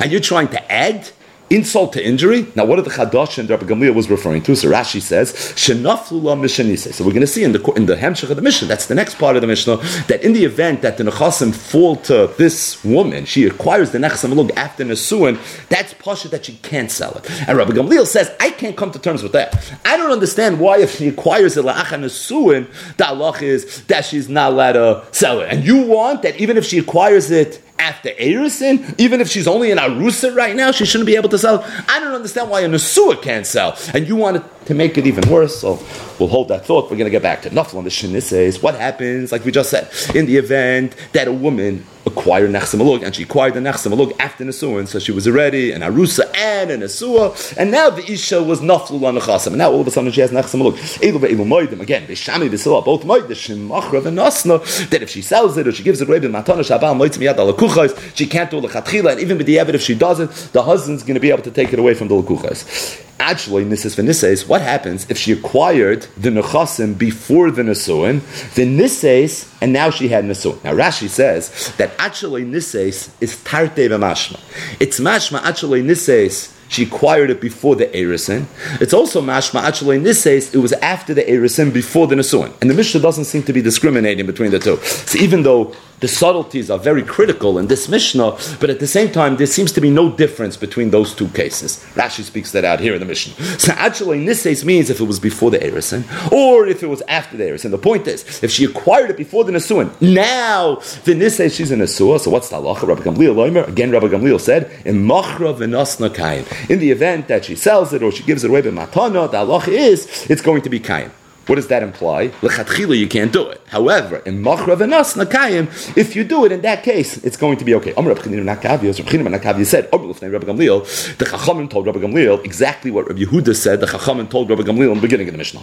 [0.00, 1.10] And you're trying to add
[1.50, 2.46] insult to injury.
[2.54, 4.54] Now, what are the chadash and Rabbi Gamliel was referring to?
[4.54, 8.30] So Rashi says, "Shenaflula mishanise." So we're going to see in the in the Hemshech
[8.30, 8.68] of the Mishnah.
[8.68, 9.76] That's the next part of the Mishnah.
[10.08, 14.34] That in the event that the nechasim fall to this woman, she acquires the nechassim
[14.34, 15.38] look after nesuin.
[15.68, 17.30] That's pasha that she can't sell it.
[17.48, 19.56] And Rabbi Gamliel says, "I can't come to terms with that.
[19.84, 24.28] I don't understand why if she acquires it la'acha nesuin, the halach is that she's
[24.28, 25.48] not allowed to sell it.
[25.50, 29.70] And you want that even if she acquires it." After Erison, even if she's only
[29.70, 31.64] in Arusa right now, she shouldn't be able to sell.
[31.88, 33.78] I don't understand why a Nesua can't sell.
[33.94, 35.82] And you wanted to make it even worse, so
[36.18, 36.84] we'll hold that thought.
[36.84, 38.62] We're going to get back to Nafal on the Shinises.
[38.62, 43.14] What happens, like we just said, in the event that a woman acquired Nechsemalug, and
[43.14, 47.56] she acquired the Nechsemalug after Nesuin, so she was already an Arusa and an Nesua,
[47.56, 50.20] and now the Isha was Naflu on Nechasim, and now all of a sudden she
[50.20, 55.72] has moidim, again, Beshami v'sila, both moidim, Shemachra v'nasna, that if she sells it or
[55.72, 59.20] she gives it away, Matana Shabal moidim yad al she can't do the Chatchila, and
[59.20, 61.72] even with the if she does it, the husband's going to be able to take
[61.72, 66.96] it away from the Lakuchas actually Nisis v'Nises, what happens if she acquired the Nechasim
[66.96, 68.20] before the Nesuin,
[68.54, 70.62] the Nises, and now she had Nesuin.
[70.64, 74.40] Now Rashi says that actually Nises is Tarte v'mashma.
[74.80, 78.46] It's mashma actually Nises she acquired it before the Erison.
[78.80, 82.52] It's also mashma actually this it was after the Erison before the Nesuin.
[82.60, 84.76] And the Mishnah doesn't seem to be discriminating between the two.
[84.76, 89.10] So even though the subtleties are very critical in this Mishnah, but at the same
[89.10, 91.84] time, there seems to be no difference between those two cases.
[91.94, 93.34] Rashi speaks that out here in the Mishnah.
[93.58, 97.02] So actually, in case means if it was before the Erison, or if it was
[97.08, 97.70] after the Erison.
[97.70, 101.80] The point is, if she acquired it before the Nesuin, now the Nisei she's in
[101.80, 102.86] Nesua, so what's the halacha?
[102.86, 106.44] Rabbi Gamliel Loimer, again, Rabbi Gamliel said, in Machra v'nasna kain.
[106.68, 109.38] In the event that she sells it or she gives it away by matana, the
[109.38, 111.10] halacha is, it's going to be kain.
[111.48, 112.28] What does that imply?
[112.42, 113.62] Lechatchila, you can't do it.
[113.68, 117.64] However, in Machra v'Nas Nakayim, if you do it in that case, it's going to
[117.64, 117.94] be okay.
[117.94, 120.12] Amr Rabbi Nakavia said, Rabbi
[120.46, 123.80] Gamliel, the Chachamim told Rabbi Gamliel exactly what Rabbi Yehuda said.
[123.80, 125.60] The Chachamim told Rabbi Gamliel in the beginning of the Mishnah.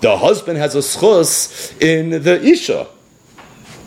[0.00, 2.86] The husband has a schus in the Isha.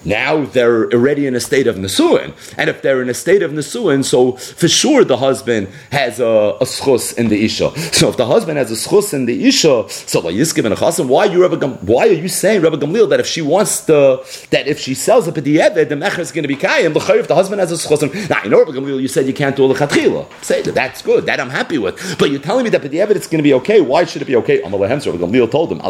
[0.05, 2.33] Now they're already in a state of Nisuin.
[2.57, 6.57] And if they're in a state of Nisuin, so for sure the husband has a,
[6.59, 7.77] a schus in the Isha.
[7.93, 11.07] So if the husband has a schus in the Isha, so Yiskim and a Chasim,
[11.07, 14.17] why, you why are you saying, Rebbe Gamliel, that if she wants the,
[14.51, 17.27] that if she sells a Eved, the Mecher is going to be Kayim, the if
[17.27, 18.29] the husband has a schus.
[18.29, 20.27] Now, I know, Rebbe Gamliel, you said you can't do the Chatchila.
[20.43, 22.17] Say that, that's good, that I'm happy with.
[22.17, 23.81] But you're telling me that Eved it's going to be okay.
[23.81, 24.61] Why should it be okay?
[24.63, 25.89] Rebbe Gamliel told him, I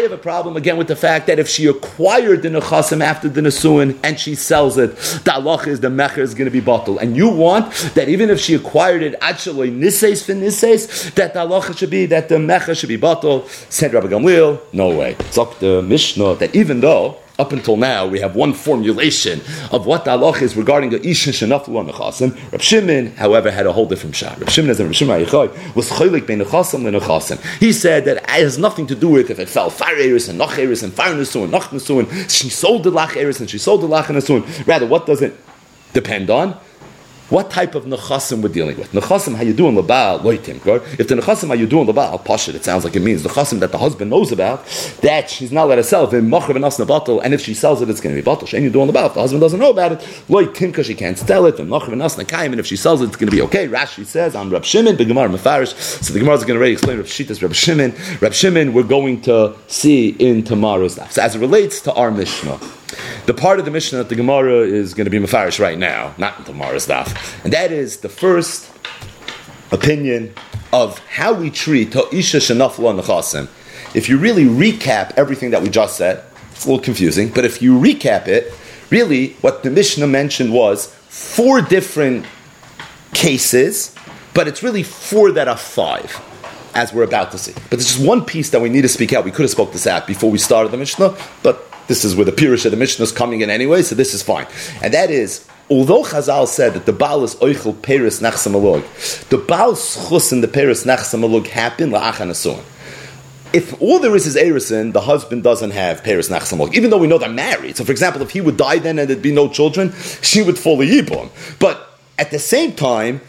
[0.00, 3.42] have a problem again with the fact that if she acquired the nechasim after the
[3.42, 6.96] nesuin and she sells it, the Allah is the mecher is going to be bottled.
[7.02, 11.40] And you want that even if she acquired it actually nises for nises, that the
[11.40, 13.50] Allah should be that the mecher should be bottled.
[13.68, 15.12] Said Rabbi Gamliel, no way.
[15.36, 19.40] Zok the Mishnah that even though up until now, we have one formulation
[19.72, 22.34] of what the halach is regarding a isha shenafu on nechasim.
[22.52, 24.38] Reb Shimon, however, had a whole different shot.
[24.38, 25.20] Reb Shimon, as Reb Shimon
[25.74, 27.40] was cholik bein nechasim lenechasim.
[27.58, 30.38] He said that it has nothing to do with if it fell fire eris and
[30.38, 32.30] noch eris and fire nesuin, noch nesuin.
[32.30, 34.66] She sold the lach eris and she sold the lach nesuin.
[34.66, 35.34] Rather, what does it
[35.92, 36.56] depend on?
[37.34, 38.92] What type of nechasim we're dealing with?
[38.92, 40.58] Nechasim, how you doing labal loitim?
[41.00, 44.08] If the nechasim doing labal pashit, it sounds like it means nechasim that the husband
[44.12, 44.64] knows about,
[45.02, 46.08] that she's not let her sell.
[46.14, 48.46] And if she sells it, it's going to be bottle.
[48.48, 49.06] You doing labal.
[49.06, 51.58] If the husband doesn't know about it, loitim because she can't sell it.
[51.58, 53.66] And and if she sells it, it's going to be okay.
[53.66, 55.74] Rashi says on Rab Shimon, the Gemara Mefarish.
[56.04, 57.94] So the Gemara is going to already explain Rab Shitas, Rab Shimon.
[58.20, 60.94] Rab Shimon, we're going to see in tomorrow's.
[61.12, 62.60] So as it relates to our Mishnah.
[63.26, 66.14] The part of the Mishnah that the Gemara is going to be Mefarish right now,
[66.18, 68.70] not tomorrow's daf, and that is the first
[69.72, 70.34] opinion
[70.72, 73.48] of how we treat Ta'isha Shanafla Nechasim.
[73.94, 77.62] If you really recap everything that we just said, it's a little confusing, but if
[77.62, 78.52] you recap it,
[78.90, 82.26] really what the Mishnah mentioned was four different
[83.12, 83.94] cases,
[84.34, 86.20] but it's really four that are five
[86.74, 87.52] as we're about to see.
[87.52, 89.24] But there's just one piece that we need to speak out.
[89.24, 92.24] We could have spoke this out before we started the Mishnah, but this is where
[92.24, 94.46] the Pirush of the Mishnah is coming in anyway, so this is fine.
[94.82, 99.72] And that is, although Chazal said that the Baal is Oichel Peris Nachsamalog, the Baal
[99.72, 102.62] Schus in the Peris Nachsamalog happened La'achan Asuan.
[103.52, 107.06] If all there is is Erison, the husband doesn't have Peris Nachsamalog, even though we
[107.06, 107.76] know they're married.
[107.76, 109.92] So, for example, if he would die then and there'd be no children,
[110.22, 111.30] she would fall a Yibum.
[111.60, 113.20] But at the same time,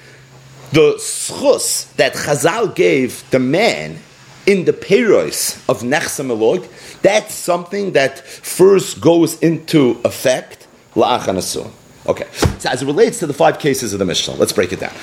[0.71, 3.99] the schus that Chazal gave the man
[4.45, 6.67] in the Peros of Nechsamalog,
[7.01, 11.71] that's something that first goes into effect la'achanasun.
[12.07, 12.27] Okay,
[12.59, 14.93] so as it relates to the five cases of the Mishnah, let's break it down.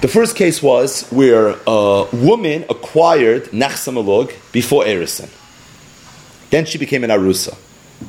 [0.00, 5.28] The first case was where a woman acquired Nechsamalog before Erison.
[6.50, 7.56] Then she became an Arusa.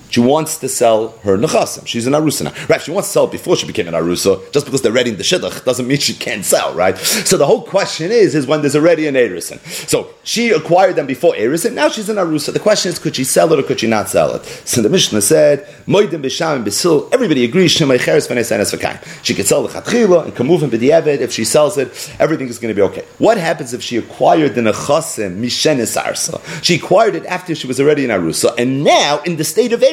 [0.09, 1.85] She wants to sell her nechasim.
[1.87, 2.53] She's an arusa now.
[2.67, 4.51] Right, she wants to sell it before she became an arusa.
[4.51, 6.97] Just because they're ready in the shidduch doesn't mean she can't sell, right?
[6.97, 9.59] So the whole question is, is when there's already an erison.
[9.87, 12.53] So she acquired them before erison, now she's an arusa.
[12.53, 14.45] The question is, could she sell it or could she not sell it?
[14.65, 20.33] So the Mishnah said, moedim b'sham bisil, everybody agrees, She could sell the chatchila and
[20.33, 21.19] kamuvim b'diavad.
[21.19, 23.05] If she sells it, everything is going to be okay.
[23.17, 26.41] What happens if she acquired the nechasim mishenes arsa?
[26.63, 29.83] She acquired it after she was already an arusa, and now in the state of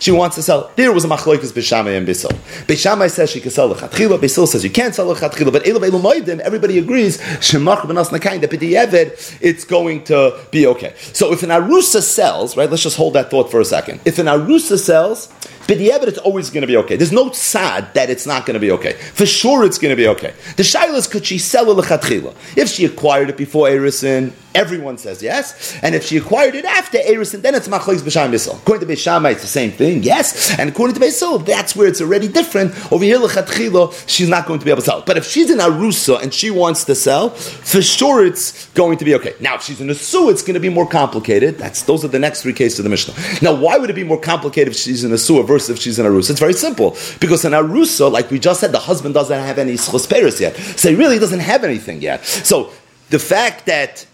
[0.00, 0.70] she wants to sell.
[0.76, 2.30] There was a machloikas b'shamay and bisil.
[2.66, 4.18] B'shamay says she can sell the chatchila.
[4.18, 5.52] Bisil says you can't sell the chatchila.
[5.52, 7.18] But elu moedim, everybody agrees.
[7.18, 10.94] Shemach b'nas nakayin that b'di'eved, it's going to be okay.
[11.12, 12.70] So if an arusa sells, right?
[12.70, 14.00] Let's just hold that thought for a second.
[14.04, 15.28] If an arusa sells,
[15.66, 16.96] b'di'eved, it's always going to be okay.
[16.96, 18.92] There's no sad that it's not going to be okay.
[18.92, 20.34] For sure, it's going to be okay.
[20.56, 22.34] The shaila could she sell the chatchila?
[22.56, 25.78] If she acquired it before Erison, Everyone says yes.
[25.82, 28.56] And if she acquired it after Eris, then it's Machlois B'Sham Bissel.
[28.56, 30.58] According to Beishamai, it's the same thing, yes.
[30.58, 32.72] And according to Beisil, that's where it's already different.
[32.92, 35.02] Over here, L'chatchilo, she's not going to be able to sell.
[35.02, 39.04] But if she's in Arusa and she wants to sell, for sure it's going to
[39.04, 39.34] be okay.
[39.40, 41.58] Now, if she's in a Su, it's going to be more complicated.
[41.58, 43.14] That's Those are the next three cases of the Mishnah.
[43.42, 45.98] Now, why would it be more complicated if she's in a Su versus if she's
[45.98, 46.30] in Arusa?
[46.30, 46.96] It's very simple.
[47.20, 50.56] Because in Arusa, like we just said, the husband doesn't have any Schos yet.
[50.56, 52.24] So he really doesn't have anything yet.
[52.24, 52.72] So
[53.10, 54.06] the fact that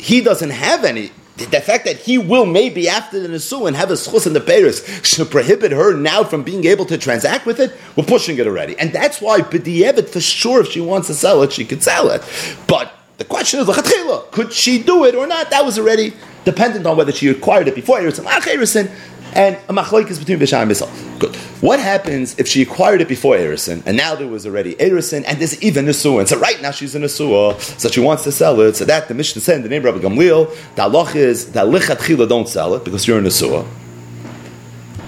[0.00, 1.10] he doesn't have any.
[1.36, 4.86] The fact that he will maybe after the Nisu have a schus in the Paris
[5.02, 8.78] should prohibit her now from being able to transact with it, we're pushing it already.
[8.78, 12.10] And that's why B'di'evit, for sure, if she wants to sell it, she could sell
[12.10, 12.22] it.
[12.66, 13.68] But the question is,
[14.32, 15.50] could she do it or not?
[15.50, 16.12] That was already
[16.44, 18.90] dependent on whether she acquired it before Erison,
[19.34, 20.88] and a machlokes between Bisham and Bissel.
[21.18, 21.36] Good.
[21.60, 25.38] What happens if she acquired it before Erison, and now there was already Erison, and
[25.38, 28.32] there's even Nesua, and so right now she's in a Nesua, so she wants to
[28.32, 31.52] sell it, so that the Mishnah said the name of Rabbi Gamliel, the halach is
[31.52, 33.66] that lichat don't sell it, because you're in a Nesua.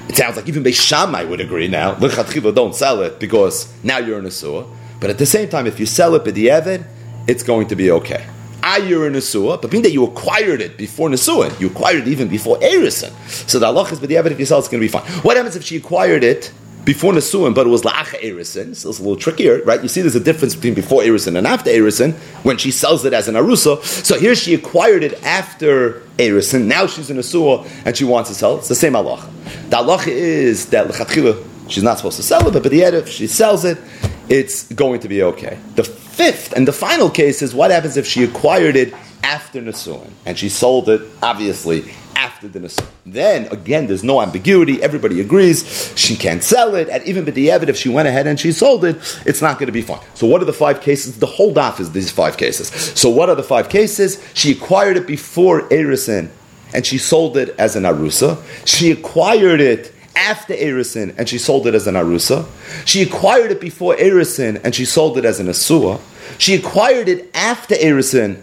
[0.08, 4.18] It sounds like even Beishamai would agree now, lichat don't sell it, because now you're
[4.18, 4.66] in a Nesua.
[5.00, 6.86] But at the same time, if you sell it b'di'evid,
[7.26, 8.26] it's going to be okay.
[8.62, 12.58] And Nesua, but being that you acquired it before Nesua, you acquired it even before
[12.58, 13.12] Erison.
[13.48, 15.04] So the Allah is, but the if you sell it's going to be fine.
[15.22, 16.52] What happens if she acquired it
[16.84, 19.80] before Nesuim, but it was La'acha Erison, so it's a little trickier, right?
[19.82, 23.12] You see there's a difference between before Erison and after Erison when she sells it
[23.12, 23.82] as an Arusa.
[23.84, 28.34] So here she acquired it after Erison, now she's in Nesua and she wants to
[28.34, 28.58] sell it.
[28.58, 29.28] It's the same Allah.
[29.70, 30.92] The Allah is that
[31.68, 33.78] she's not supposed to sell it, but if she sells it,
[34.28, 35.58] it's going to be okay.
[35.76, 40.10] The fifth and the final case is what happens if she acquired it after Nesuin
[40.26, 42.86] and she sold it, obviously, after the Nesuin.
[43.06, 44.82] Then, again, there's no ambiguity.
[44.82, 46.88] Everybody agrees she can't sell it.
[46.88, 49.72] And even B'di'evid, if she went ahead and she sold it, it's not going to
[49.72, 50.00] be fine.
[50.14, 51.18] So what are the five cases?
[51.18, 52.68] The whole daf is these five cases.
[52.68, 54.22] So what are the five cases?
[54.34, 56.30] She acquired it before Erisin
[56.74, 58.42] and she sold it as an Arusa.
[58.66, 62.46] She acquired it after Erisin and she sold it as an Arusa.
[62.86, 66.00] She acquired it before Erisin and she sold it as an Asua.
[66.38, 68.42] She acquired it after Erisin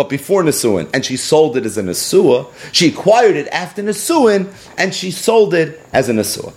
[0.00, 2.50] but before Nisuin, and she sold it as an Asua.
[2.72, 6.54] She acquired it after Nisuin, and she sold it as an Asua.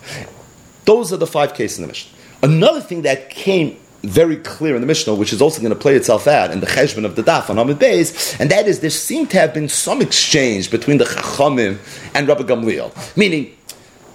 [0.85, 2.17] Those are the five cases in the Mishnah.
[2.41, 5.95] Another thing that came very clear in the Mishnah, which is also going to play
[5.95, 8.89] itself out in the Cheshbon of the Daf on Amid Beis, and that is there
[8.89, 11.79] seemed to have been some exchange between the Chachamim
[12.13, 13.17] and Rabbi Gamliel.
[13.17, 13.57] Meaning,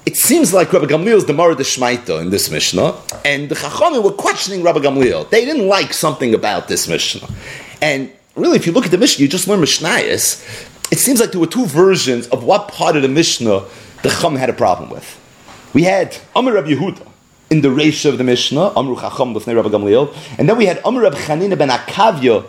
[0.07, 4.03] it seems like Rabbi Gamliel is the Mara Shmaita in this Mishnah, and the Chachamim
[4.03, 5.29] were questioning Rabbi Gamliel.
[5.31, 7.29] They didn't like something about this Mishnah.
[7.83, 10.43] And really, if you look at the Mishnah, you just learn Mishnayos.
[10.91, 13.65] It seems like there were two versions of what part of the Mishnah
[14.03, 15.19] the Chum had a problem with.
[15.75, 17.07] We had Amr Rabbi Yehuda
[17.51, 20.81] in the Reisha of the Mishnah, Amru Chacham B'fnei Rabbi Gamliel, and then we had
[20.85, 22.47] Amr Rabbi Chanina ben Akavya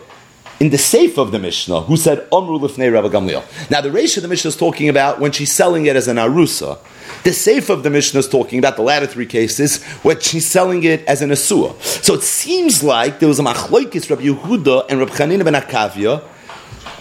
[0.59, 3.43] in the safe of the Mishnah, who said Amru Lifnei Rabbi Gamliel.
[3.69, 6.17] Now, the Reisha of the Mishnah is talking about when she's selling it as an
[6.17, 6.77] Arusa.
[7.23, 10.83] The safe of the Mishnah is talking about the latter three cases where she's selling
[10.83, 11.79] it as an Asua.
[11.81, 16.23] So it seems like there was a Machloikis Rabbi Yehuda and Rabbi Chanina ben Akavia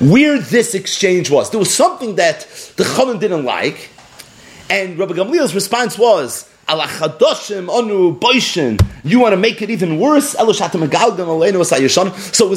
[0.01, 1.51] where this exchange was.
[1.51, 2.41] There was something that
[2.77, 3.91] the Chanan didn't like,
[4.71, 6.77] and Rabbi Gamliel's response was, You
[9.21, 10.33] want to make it even worse?
[10.33, 10.61] So was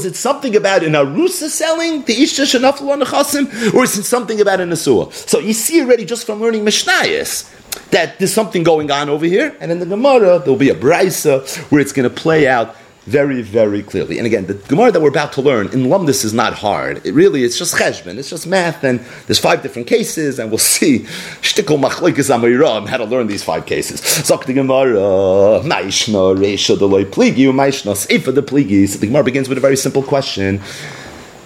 [0.06, 4.72] it something about an arusa selling the isha shenaflu or is it something about an
[4.72, 5.14] asua?
[5.14, 7.50] So you see already just from learning Mishnayos
[7.92, 11.48] that there's something going on over here, and in the Gemara there'll be a brisa
[11.72, 14.18] where it's going to play out very, very clearly.
[14.20, 17.04] And again, the Gemara that we're about to learn in Lumdis is not hard.
[17.06, 20.60] It really, it's just cheshbon, it's just math, and there's five different cases, and we'll
[20.60, 21.00] see
[21.42, 24.02] shtickle machlekes amiram how to learn these five cases.
[24.02, 28.88] Zok the Gemara, maishna reisha deloy pligi, seifa the pligi.
[28.88, 30.62] So the Gemara begins with a very simple question.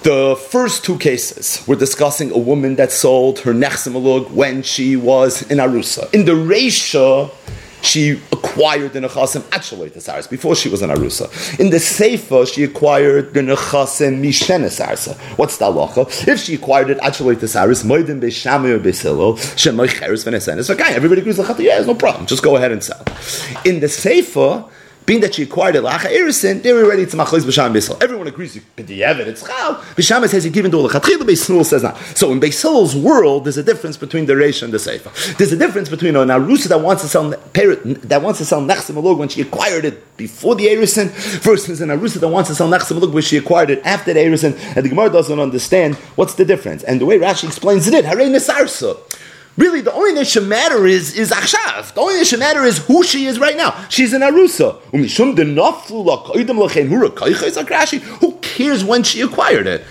[0.03, 5.41] The first two cases, we're discussing a woman that sold her nechsemalug when she was
[5.49, 6.13] in Arusa.
[6.13, 7.31] In the Reisha,
[7.85, 11.59] she acquired the nechasim actually the saris before she was an arusa.
[11.59, 15.15] In the sefer, she acquired the nechasim mishenes arsa.
[15.37, 16.27] What's the halacha?
[16.27, 20.69] If she acquired it actually the saris, moedim beishami or beisilo, shemoicheres v'nesenes.
[20.69, 21.37] Okay, everybody agrees.
[21.37, 22.25] The yeah, there's no problem.
[22.25, 23.03] Just go ahead and sell.
[23.63, 24.69] In the seifa
[25.05, 28.01] being that she acquired it lacha erisin, they were ready to machlis b'sham beisil.
[28.01, 28.57] Everyone agrees.
[28.77, 29.75] B'diavad, it's chal.
[29.95, 31.17] B'sham says you give into lechatchil.
[31.19, 31.97] Beisil says not.
[32.15, 35.37] So in Beisil's world, there's a difference between the reish and the seifa.
[35.37, 39.17] There's a difference between an arusa that wants to sell that wants to sell nechsim
[39.17, 41.09] when she acquired it before the erisin
[41.41, 44.19] versus an arusa that wants to sell nechsim alog when she acquired it after the
[44.19, 44.57] erisin.
[44.75, 46.83] And the Gemara doesn't understand what's the difference.
[46.83, 48.97] And the way Rashi explains it, harei nesarsa.
[49.57, 51.93] Really, the only thing that matter is is achshav.
[51.93, 53.85] The only thing that matter is who she is right now.
[53.89, 54.81] She's an arusa.
[58.19, 59.83] Who cares when she acquired it?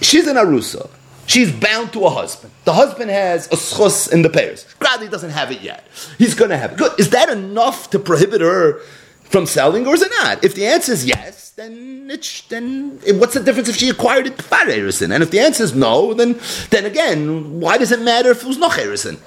[0.00, 0.88] She's an arusa.
[1.26, 2.52] She's bound to a husband.
[2.64, 4.64] The husband has a schus in the pairs.
[4.80, 5.86] Gradley doesn't have it yet.
[6.16, 6.78] He's going to have it.
[6.78, 6.98] Good.
[6.98, 8.80] Is that enough to prohibit her
[9.24, 10.42] from selling, or is it not?
[10.42, 14.36] If the answer is yes, then it's, then what's the difference if she acquired it
[14.36, 15.12] before Erison?
[15.12, 16.38] And if the answer is no, then
[16.70, 19.18] then again, why does it matter if it was not Erison?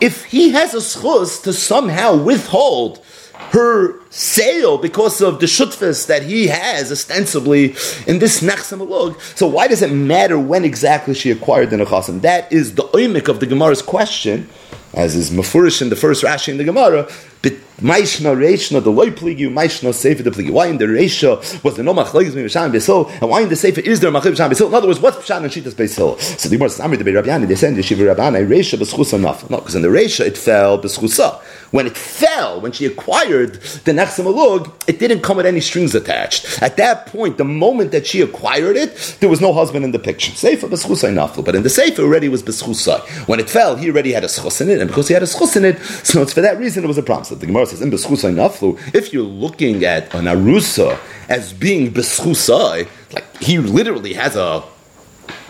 [0.00, 3.04] If he has a schus to somehow withhold
[3.50, 9.20] her sale because of the shutfas that he has ostensibly in this nechsamalog.
[9.36, 12.22] So why does it matter when exactly she acquired the nechasim?
[12.22, 14.48] That is the oimik of the Gemara's question,
[14.94, 17.06] as is mafurish in the first Rashi in the Gemara.
[17.50, 20.50] Maishna Reishna, the loy pligi, Maishna Sefer the pligi.
[20.50, 23.56] Why in the Reisha was the no machlekes me b'sham b'sil, and why in the
[23.56, 24.68] Sefer is there machlekes b'sham b'sil?
[24.68, 26.18] In other words, what's b'sham and shitas b'sil?
[26.18, 29.20] So the Gemara says, Amri the Rabbi Yannai, they send the Shiva Rabbani Reisha b'schusa
[29.20, 29.50] naf.
[29.50, 31.42] No, because in the Reisha it fell b'schusa.
[31.72, 33.54] When it fell, when she acquired
[33.84, 36.62] the Nechsim it didn't come with any strings attached.
[36.62, 39.98] At that point, the moment that she acquired it, there was no husband in the
[39.98, 40.32] picture.
[40.32, 43.00] Sefer b'schusay naflu, but in the Sefer already was b'schusay.
[43.28, 45.26] When it fell, he already had a schus in it, and because he had a
[45.26, 47.16] schus in it, so it's for that reason it was a problem.
[47.40, 52.88] The Gemara says, in b'schusay naflu, if you're looking at an arusa as being b'schusay,
[53.12, 54.64] like he literally has a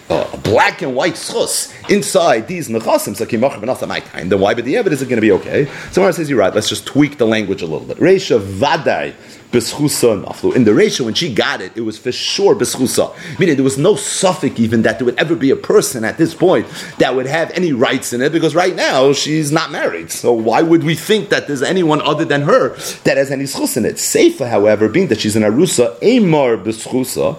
[0.09, 5.07] a black and white schus inside these nechasim, so then why but the evidence is
[5.07, 5.69] it going to be okay?
[5.91, 6.55] So Mar says you're right.
[6.55, 7.97] Let's just tweak the language a little bit.
[7.97, 9.15] Reisha vaday
[9.53, 10.55] beschusa naflu.
[10.55, 13.15] In the ratio, when she got it, it was for sure beschusa.
[13.39, 16.35] Meaning there was no suffix even that there would ever be a person at this
[16.35, 16.67] point
[16.99, 20.11] that would have any rights in it because right now she's not married.
[20.11, 22.71] So why would we think that there's anyone other than her
[23.05, 23.99] that has any schus in it?
[23.99, 27.37] Safer, however, being that she's an arusa, amar beschusa,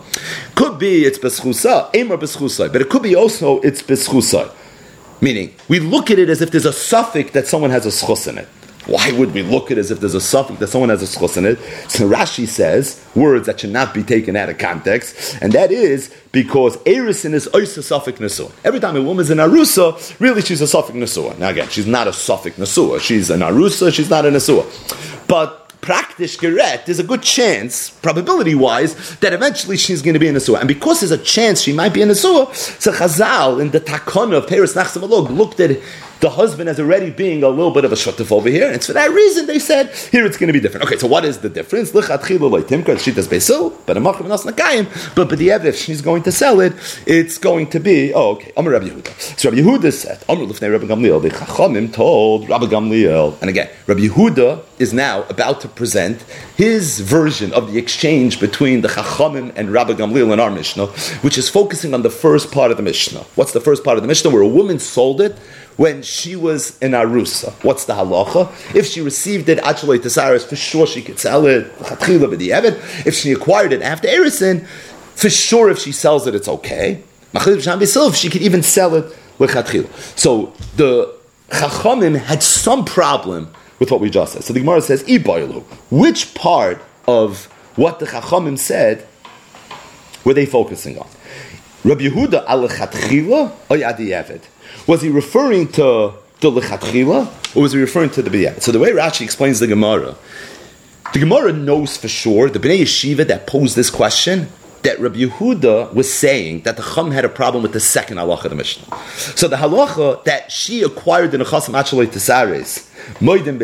[0.55, 4.51] could be it's beschusa, amar beschusa, but it could be also it's beschusa.
[5.19, 8.27] Meaning, we look at it as if there's a suffix that someone has a schus
[8.27, 8.47] in it.
[8.87, 11.05] Why would we look at it as if there's a suffix that someone has a
[11.05, 11.59] schus in it?
[11.89, 16.13] So Rashi says words that should not be taken out of context, and that is
[16.31, 18.51] because Erisin is oisa suffix nesua.
[18.63, 21.37] Every time a woman's an arusa, really she's a suffix nesua.
[21.37, 22.99] Now again, she's not a suffix nesua.
[23.01, 23.93] She's an arusa.
[23.93, 24.65] She's not a nesua.
[25.27, 30.27] But practice geret, there's a good chance, probability wise, that eventually she's going to be
[30.27, 30.57] in a sewer.
[30.57, 33.79] And because there's a chance she might be in a sewer, so Chazal in the
[33.79, 35.71] Takana of Paris Nachsamalog looked at
[36.19, 38.87] the husband as already being a little bit of a shutuf over here, and it's
[38.87, 40.85] for that reason they said here it's going to be different.
[40.85, 41.91] Okay, so what is the difference?
[41.91, 42.07] But
[45.15, 46.73] but the if she's going to sell it,
[47.05, 48.51] it's going to be oh okay.
[48.57, 49.39] Amar Rabbi Yehuda.
[49.39, 51.21] So Rabbi Yehuda said, Rabbi Gamliel.
[51.21, 56.21] The Chachamim told Rabbi Gamliel, and again Rabbi Yehuda is now about to present
[56.55, 60.87] his version of the exchange between the Chachamim and Rabbi Gamliel in our Mishnah,
[61.21, 63.21] which is focusing on the first part of the Mishnah.
[63.35, 64.31] What's the first part of the Mishnah?
[64.31, 65.37] Where a woman sold it
[65.77, 67.51] when she was in Arusa.
[67.63, 68.75] What's the halacha?
[68.75, 71.71] If she received it, actually to Tesaris, for sure she could sell it.
[71.79, 74.65] If she acquired it after Erison,
[75.15, 77.03] for sure if she sells it, it's okay.
[77.33, 79.15] If she could even sell it
[80.15, 81.13] So the
[81.49, 84.43] Chachamim had some problem with what we just said.
[84.43, 85.03] So the Gemara says,
[85.91, 89.07] Which part of what the Chachamim said
[90.23, 91.07] were they focusing on?
[91.83, 92.69] Rabbi Yehuda al or
[93.77, 94.49] Yadi
[94.87, 98.61] was he referring to the lechatchila or was he referring to the b'yad?
[98.61, 100.15] So the way Rashi explains the Gemara,
[101.13, 104.49] the Gemara knows for sure the Bnei Yeshiva that posed this question
[104.83, 108.45] that Rabbi Yehuda was saying that the Chum had a problem with the second halacha
[108.45, 108.97] of the Mishnah.
[109.35, 112.87] So the halacha that she acquired in the Nechasim Achalei Tesares,
[113.19, 113.57] Moidim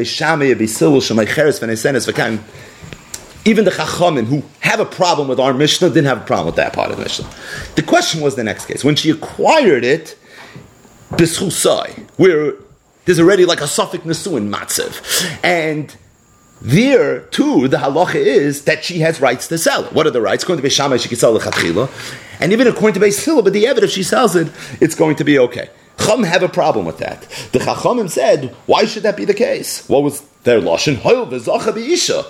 [3.45, 6.55] even the Chachamim who have a problem with our Mishnah didn't have a problem with
[6.55, 7.29] that part of the Mishnah.
[7.75, 8.83] The question was the next case.
[8.83, 10.17] When she acquired it,
[11.17, 12.53] B'schusai, where
[13.05, 15.01] there's already like a suffix nesuin matzev.
[15.43, 15.95] And
[16.61, 19.93] there too, the halacha is that she has rights to sell it.
[19.93, 20.43] What are the rights?
[20.43, 21.89] According to Beishamai, she can sell the chatchila,
[22.39, 24.51] and even according to Beis but the evidence if she sells it,
[24.81, 25.69] it's going to be okay.
[25.99, 27.21] Chum have a problem with that.
[27.51, 29.87] The Chachamim said, why should that be the case?
[29.87, 30.95] What was their lashon?
[30.95, 32.25] Hoyel v'zacha.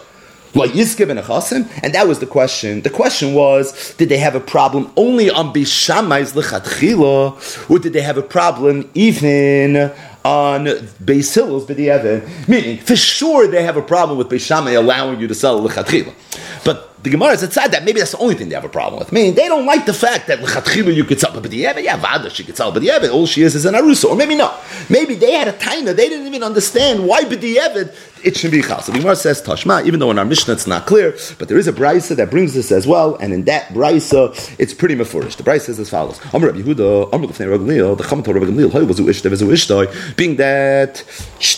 [0.55, 2.81] And that was the question.
[2.81, 8.01] The question was, did they have a problem only on Bishamai's lechatchila, or did they
[8.01, 9.91] have a problem even
[10.23, 10.65] on
[11.03, 11.67] Beis Hillel's?
[12.47, 16.13] Meaning, for sure they have a problem with Beishamai allowing you to sell lechatchila.
[16.63, 19.11] But the Gemara said that maybe that's the only thing they have a problem with.
[19.11, 21.97] I mean, they don't like the fact that lechatchila you could sell, but yeah, yeah,
[21.97, 24.61] vada she could sell, but all she is is an arusa, or maybe not.
[24.89, 27.93] Maybe they had a taina, they didn't even understand why b'di'evid
[28.23, 28.81] it should be chal.
[28.81, 31.57] So the Gemara says tashma, even though in our Mishnah it's not clear, but there
[31.57, 35.35] is a brisa that brings this as well, and in that brisa it's pretty mafurish.
[35.35, 38.45] The brisa says as follows: Amr Rabbi Yehuda, Amr Lefnei Rabbi Gamliel, the Chamator Rabbi
[38.45, 41.03] Gamliel, ishtoi, being that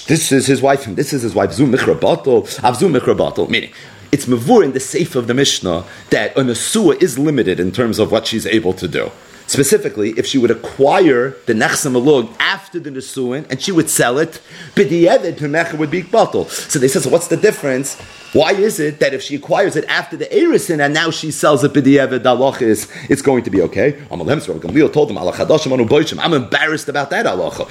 [0.07, 3.47] this is his wife and this is his wife, zu michra batal, avzu michra batal,
[3.47, 3.71] meaning
[4.11, 7.99] it's mavur in the safe of the Mishnah that an asua is limited in terms
[7.99, 9.11] of what she's able to do.
[9.47, 14.41] Specifically, if she would acquire the Nechsam after the Nesuin and she would sell it,
[14.73, 16.49] B'di'evid, her Mecha would be Batal.
[16.49, 18.01] So they said, so what's the difference?
[18.33, 21.63] Why is it that if she acquires it after the Erisin and now she sells
[21.63, 23.93] it B'di'evid, the is, it's going to be okay?
[24.11, 27.65] Amalem Gamliel told him, I'm embarrassed about that halacha.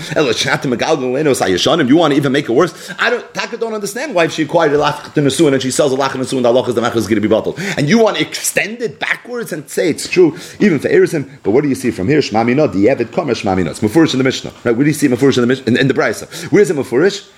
[1.88, 2.92] You want to even make it worse?
[2.98, 5.96] I don't, Taka don't understand why if she acquired it after and she sells a
[5.96, 8.16] Lach Nesuin, the halacha is the Mecha is going to be bottled, And you want
[8.16, 11.74] to extend it backwards and say it's true even for Erisin, but what do you
[11.74, 12.20] see from here?
[12.20, 13.70] Shmamina, the Yevid Kamer Shmamina.
[13.70, 14.52] It's Mufurish in the Mishnah.
[14.64, 14.74] Right?
[14.76, 16.50] Where do you see Mufurish in the, in, in the Brisa?
[16.50, 17.30] Where is it Mufurish?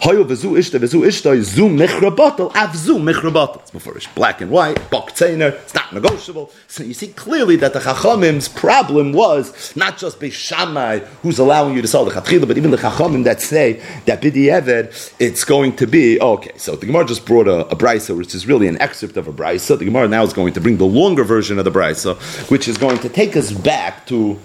[0.00, 3.60] Hoyo v'zu ishta v'zu ishta zu michrabatel av zu michrabatel.
[3.60, 6.50] It's mafurish, black and white, bokteiner, it's not negotiable.
[6.68, 11.82] So you see clearly that the Chachamim's problem was not just Beishamai who's allowing you
[11.82, 15.76] to sell the Chatchila, but even the Chachamim that say that Bidi Eved, it's going
[15.76, 18.80] to be, okay, so the Gemara just brought a, a Brisa, which is really an
[18.80, 19.78] excerpt of a Brisa.
[19.78, 22.16] The Gemara now is going to bring the longer version of the Brisa,
[22.50, 24.38] which is going to take us back to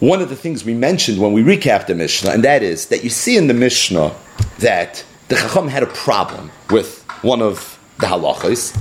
[0.00, 3.04] one of the things we mentioned when we recapped the Mishnah, and that is that
[3.04, 4.14] you see in the Mishnah
[4.58, 8.74] that the Chacham had a problem with one of the halachas.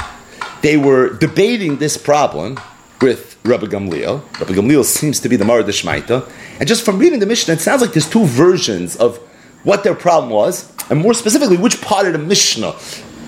[0.62, 2.60] They were debating this problem
[3.02, 4.22] with Rabbi Gamliel.
[4.40, 6.30] Rabbi Gamliel seems to be the Marad Shmaita.
[6.60, 9.18] And just from reading the Mishnah, it sounds like there's two versions of
[9.64, 12.76] what their problem was, and more specifically, which part of the Mishnah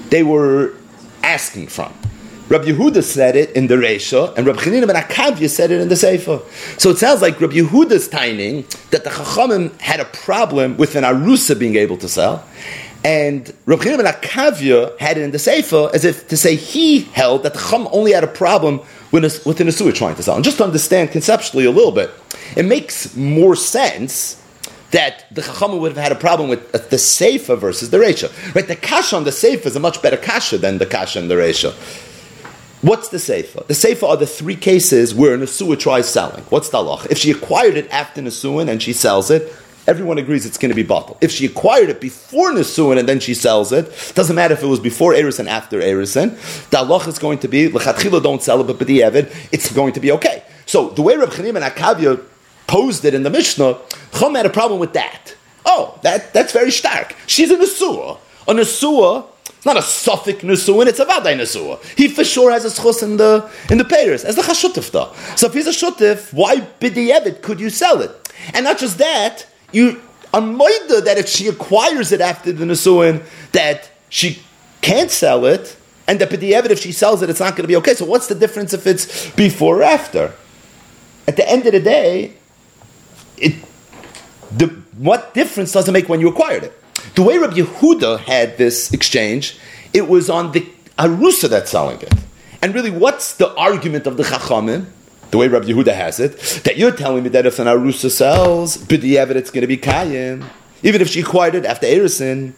[0.10, 0.74] they were
[1.24, 1.94] asking from.
[2.50, 5.88] Rabbi Yehuda said it in the Reisha, and Rabbi Chanina ben Akavya said it in
[5.88, 6.42] the Sefer.
[6.80, 11.04] So it sounds like Rabbi Yehuda's timing that the Chachamim had a problem with an
[11.04, 12.44] Arusa being able to sell,
[13.06, 17.02] and Rabbi Chanina ben Akavya had it in the Sefer as if to say he
[17.02, 18.82] held that the Chacham only had a problem
[19.12, 20.36] with a, with an trying to sell.
[20.36, 22.10] And just to understand conceptually a little bit,
[22.58, 24.42] it makes more sense
[24.90, 28.56] that the Chachamim would have had a problem with uh, the Sefer versus the Reisha.
[28.56, 28.68] Right?
[28.68, 31.36] The Kasha on the Sefer is a much better Kasha than the Kasha in the
[31.36, 31.76] Reisha.
[32.82, 33.66] What's the Sefer?
[33.68, 36.44] The Sefer are the three cases where an Asua tries selling.
[36.46, 37.08] What's the halach?
[37.12, 39.54] If she acquired it after Nasuin and she sells it,
[39.86, 41.18] everyone agrees it's going to be bottled.
[41.20, 44.68] If she acquired it before Nisuin and then she sells it, doesn't matter if it
[44.68, 46.38] was before Eris and after Erison,
[46.70, 50.14] the is going to be, L'chatchila don't sell it, but B'di'evid, it's going to be
[50.14, 50.44] okay.
[50.66, 52.24] So the way Reb Chanim and Akavya
[52.66, 53.78] posed it in the Mishnah,
[54.18, 55.36] Chum had a problem with that.
[55.66, 57.14] Oh, that, that's very stark.
[57.28, 58.20] She's a Nesua.
[58.48, 59.28] A Nesua
[59.60, 61.84] it's not a suffix nesuin, it's a vaday nesua.
[61.98, 65.38] He for sure has a schus in the in the payers as the chashutif.
[65.38, 68.10] So if he's a shutif, why bidiyevit could you sell it?
[68.54, 70.02] And not just that, you
[70.34, 74.42] are moida that if she acquires it after the nesuin, that she
[74.80, 75.76] can't sell it,
[76.08, 77.96] and the bidiyevit if she sells it, it's not going to be okay.
[77.96, 80.36] So what's the difference if it's before or after?
[81.28, 82.36] At the end of the day,
[83.36, 83.56] it
[84.56, 86.79] the what difference does it make when you acquired it?
[87.16, 89.58] The way Rabbi Yehuda had this exchange,
[89.94, 92.14] it was on the Arusa that's selling it.
[92.62, 94.86] And really, what's the argument of the Chachamim?
[95.32, 98.78] The way Rabbi Yehuda has it, that you're telling me that if an Arusa sells,
[98.78, 100.46] b'di'evet it's going to be Kayim.
[100.82, 102.54] Even if she acquired it after Erison,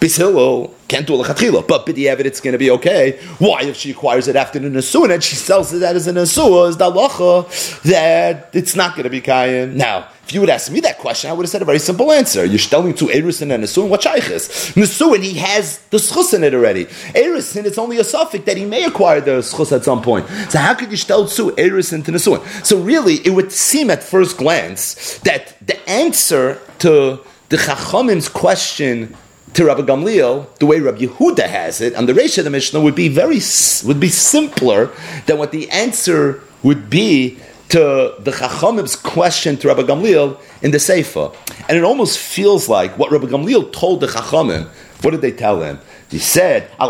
[0.00, 3.18] Bishilo can't do a lechatchila, but b'di'evet it's going to be okay.
[3.38, 6.70] Why, if she acquires it after the nesua and she sells it as a nesua,
[6.70, 9.76] is the lacha that it's not going to be kayan?
[9.76, 12.12] Now, if you would ask me that question, I would have said a very simple
[12.12, 12.44] answer.
[12.44, 14.74] You're telling to Erisin and Nesuin, what shaykhis?
[14.74, 16.84] Nesuin, he has the schus in it already.
[17.14, 20.28] Erisin, it's only a suffix that he may acquire the schus at some point.
[20.50, 22.44] So how could you tell to Erisin to Nesuin?
[22.64, 29.16] So really, it would seem at first glance that the answer to the Chachamim's question
[29.58, 32.80] to Rabbi Gamliel, the way Rabbi Yehuda has it, on the Reish of the Mishnah
[32.80, 33.40] would be very
[33.84, 34.92] would be simpler
[35.26, 37.40] than what the answer would be
[37.70, 41.32] to the Chachamim's question to Rabbi Gamliel in the Sefer.
[41.68, 44.68] And it almost feels like what Rabbi Gamliel told the Chachamim.
[45.02, 45.80] What did they tell him?
[46.08, 46.88] He said, It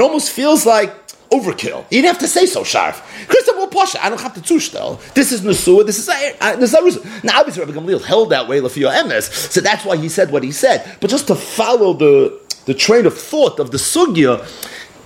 [0.00, 0.94] almost feels like
[1.30, 1.84] overkill.
[1.90, 2.96] You didn't have to say so sharp.
[3.28, 5.00] Christopher Pasha, I don't have to tushtel.
[5.14, 9.02] This is Nusua, this is uh, is Now obviously Rabbi Gamliel held that way Lafiyah
[9.02, 10.96] Emes, so that's why he said what he said.
[11.00, 14.44] But just to follow the the train of thought of the sugya,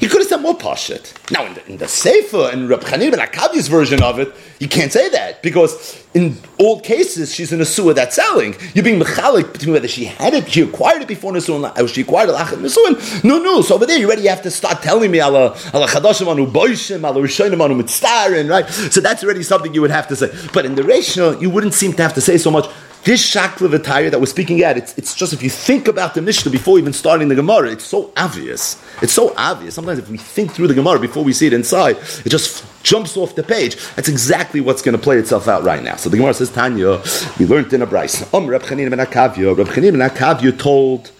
[0.00, 1.12] he could have said more pashit.
[1.30, 4.66] Now, in the, in the Sefer and Reb Chanim and Akavi's version of it, you
[4.66, 8.56] can't say that because in all cases she's in a sewer that's selling.
[8.74, 12.00] You're being mechalik between whether she had it, she acquired it before Nisuin, or she
[12.00, 13.22] acquired it after Nisuin.
[13.22, 13.60] No, no.
[13.60, 17.04] So over there, you already have to start telling me ala ala chadashim anu boishim
[17.04, 18.66] ala rishonim anu mitztarin, right?
[18.68, 20.34] So that's already something you would have to say.
[20.54, 22.66] But in the ratio, you wouldn't seem to have to say so much.
[23.02, 26.20] This shakla attire that we're speaking at, it's, it's just if you think about the
[26.20, 28.82] Mishnah before even starting the Gemara, it's so obvious.
[29.00, 29.74] It's so obvious.
[29.74, 31.96] Sometimes if we think through the Gemara before we see it inside,
[32.26, 33.76] it just jumps off the page.
[33.96, 35.96] That's exactly what's going to play itself out right now.
[35.96, 37.02] So the Gemara says, Tanya,
[37.38, 38.32] we learned in a Bryce.
[38.34, 39.56] Um, Reb Chanin ben Akavya.
[39.56, 41.10] Reb Chanin ben Akavya told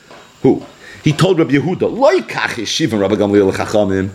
[0.43, 0.63] who?
[1.03, 4.11] He told Reb Yehuda, Loi kach yeshivan Rabbi Gamliel chachamim.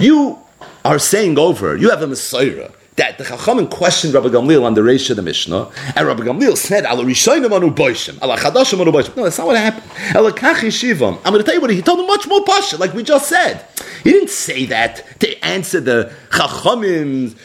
[0.00, 0.38] You
[0.82, 4.80] are saying over, you have a Messiah that the Chachamim questioned Rabbi Gamliel on the
[4.80, 8.90] Reish of the Mishnah, and Rabbi Gamliel said, "Al Rishonim anu boishim, al Chadashim anu
[8.90, 9.84] boishim." No, that's not what happened.
[10.14, 11.18] El Kachi Shivam.
[11.24, 13.28] I'm going to tell you what he told him much more pasha, like we just
[13.28, 13.64] said.
[14.02, 17.36] He didn't say that to answer the Chachamim's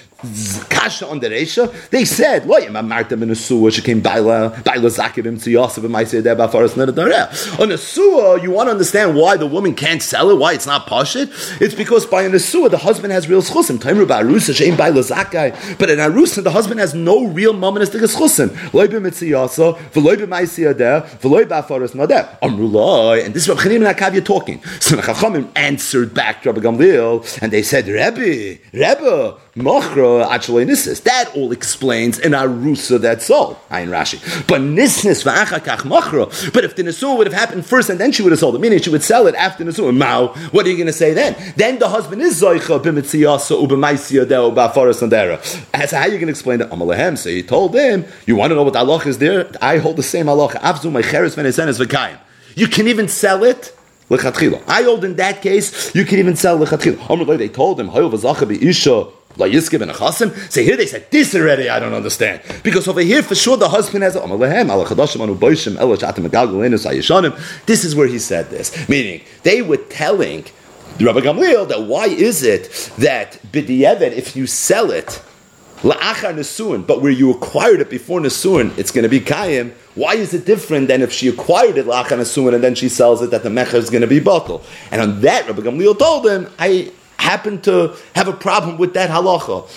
[0.70, 1.72] kasha on the Reisha.
[1.90, 3.72] They said, "What you marta in a suah?
[3.72, 8.42] She came baila baila zakibim to Yosef and Ma'aseh deba faras nedadarea." On a suah,
[8.42, 11.30] you want to understand why the woman can't sell it, why it's not pashit.
[11.62, 13.78] It's because by an suah the husband has real schusim.
[13.78, 18.52] Taimru ba'arusa sheim baila zakai, but in arusa the husband has no real momentous schusim.
[18.74, 22.40] Loy b'mitziyasa v'loy b'ma'aseh deh v'loy ba'faras nadeh.
[22.42, 24.62] Amrulai, and this is Rabbi Chanim and Akavia talking.
[24.80, 30.66] So the Chachamim answered back to Rabbi Gamliel, and they said, "Rebbe, Rebbe, machra." actually
[30.66, 31.04] nisnis.
[31.04, 33.60] That all explains in arusa that's all.
[33.70, 34.20] Ayin Rashi.
[34.48, 36.54] But nisnis v'achakach machra.
[36.54, 38.62] But if the nisua would have happened first and then she would have sold it,
[38.62, 39.96] meaning she would sell it after nisua.
[39.96, 41.36] Mao, what are you going to say then?
[41.58, 45.40] Then the husband is zoicha b'mitziyasa u'b'maisiya deo ba'faras nadera.
[45.74, 46.70] As how are you going to explain it?
[46.70, 47.18] Amalehem.
[47.18, 49.50] So he told him, you want to know what Allah is there?
[49.62, 50.50] I hold the same Allah.
[50.50, 52.18] Avzu my cheres v'nesenes v'kayim.
[52.56, 53.74] You can even sell it
[54.10, 54.62] lechatchila.
[54.68, 57.38] I hold in that case, you can even sell lechatchila.
[57.38, 57.88] They told him,
[59.36, 60.36] Layiskiv and a chasim.
[60.52, 61.70] Say here they said this already.
[61.70, 64.14] I don't understand because over here for sure the husband has
[67.66, 70.46] This is where he said this, meaning they were telling
[71.00, 75.22] Rabbi Gamliel that why is it that b'di'evet if you sell it
[75.82, 79.72] la'achar nesuin, but where you acquired it before nesuin, it's going to be kayim.
[79.96, 83.22] Why is it different than if she acquired it la'achar nesuin and then she sells
[83.22, 84.64] it that the mecha is going to be bottle?
[84.92, 86.92] And on that, Rabbi Gamliel told him, I
[87.22, 89.68] happen to have a problem with that halacha.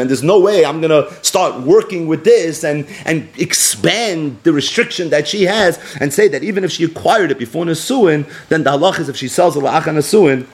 [0.00, 4.52] And there's no way I'm going to start working with this and, and expand the
[4.52, 8.62] restriction that she has and say that even if she acquired it before Nasuin, then
[8.62, 10.46] the halacha is if she sells a la'acha Nasuin,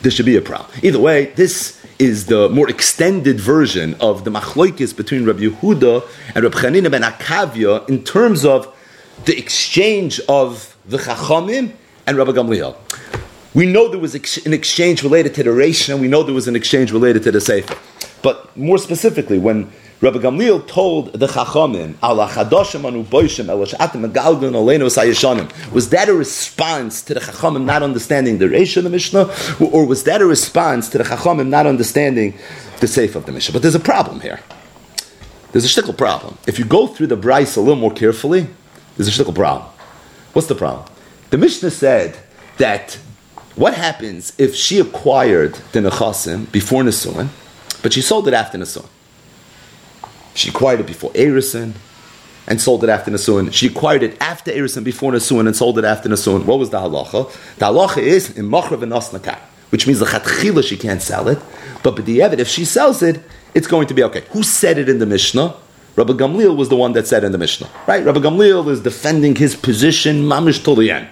[0.00, 0.70] there should be a problem.
[0.82, 6.44] Either way, this is the more extended version of the machloikis between Rabbi Yehuda and
[6.44, 8.74] Rabbi Chanina ben Akavia in terms of
[9.24, 11.74] the exchange of the Chachamim
[12.06, 12.76] and Rabbi Gamliel.
[13.54, 16.48] We know there was an exchange related to the Reish, and we know there was
[16.48, 17.76] an exchange related to the Sefer.
[18.22, 19.70] But more specifically, when
[20.00, 25.88] Rabbi Gamliel told the Chachamim, Allah Chadoshim anu boishim el shatim megalgun oleinu sayishanim, was
[25.90, 29.28] that a response to the Chachamim not understanding the Reish of the Mishnah,
[29.60, 32.38] or was that a response to the Chachamim not understanding
[32.80, 33.54] the Sefer of the Mishnah?
[33.54, 34.40] But there's a problem here.
[35.52, 36.36] There's a shtickle problem.
[36.46, 38.46] If you go through the Bryce a little more carefully,
[38.96, 39.68] there's a shtickle problem.
[40.34, 40.86] What's the problem?
[41.30, 42.18] The Mishnah said
[42.58, 42.98] that
[43.58, 47.28] what happens if she acquired the Nechasim before Nisuin,
[47.82, 48.86] but she sold it after Nisuin?
[50.34, 51.72] She acquired it before Erison
[52.46, 53.52] and sold it after Nisuin.
[53.52, 56.44] She acquired it after Erison, before Nisuin, and sold it after Nisuin.
[56.44, 57.30] What was the halacha?
[57.56, 58.92] The halacha is in Machrav and
[59.70, 61.38] which means the Chatchila she can't sell it,
[61.82, 63.20] but B'di'evet, if she sells it,
[63.54, 64.24] it's going to be okay.
[64.30, 65.54] Who said it in the Mishnah?
[65.96, 68.04] Rabbi Gamliel was the one that said in the Mishnah, right?
[68.04, 71.08] Rabbi Gamliel is defending his position, mamish tolian.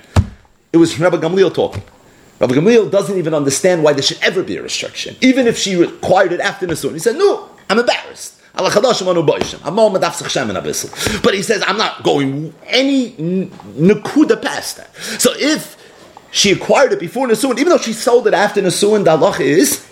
[0.73, 1.83] It was Rabbi Gamliel talking.
[2.39, 5.75] Rabbi Gamliel doesn't even understand why there should ever be a restriction, even if she
[5.77, 6.93] required it after Nisun.
[6.93, 8.73] He said, "No, I'm embarrassed." But
[11.35, 14.97] he says, I'm not going any nakuda past that.
[15.21, 15.77] So if
[16.31, 19.87] she acquired it before Nasuin, even though she sold it after Nasuin, the halacha is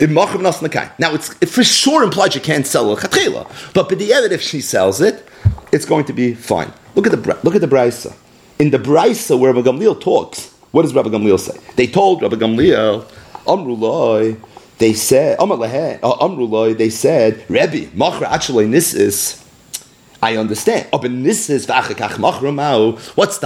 [0.00, 4.62] now it's it for sure implies you can't sell a chatchila, but b'di'evet if she
[4.62, 5.28] sells it,
[5.72, 6.72] it's going to be fine.
[6.94, 8.14] Look at the look at the brisa.
[8.58, 11.58] In the brisa where Gamliel talks what does Rabbi Gamliel say?
[11.76, 13.04] They told Rabbi Gamliel,
[13.46, 14.38] Amrulai,
[14.78, 19.40] they said, uh, Amrulai, they said, Rebbe, Machra actually Nisis.
[20.22, 20.86] I understand.
[20.92, 21.54] What's the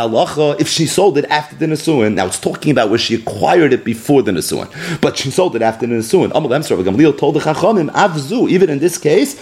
[0.00, 2.14] halacha if she sold it after the Nisuin?
[2.14, 5.62] Now it's talking about where she acquired it before the Nisuin, but she sold it
[5.62, 6.32] after the Nisuin.
[6.32, 9.40] Gamliel told the Chachamim, Avzu, even in this case,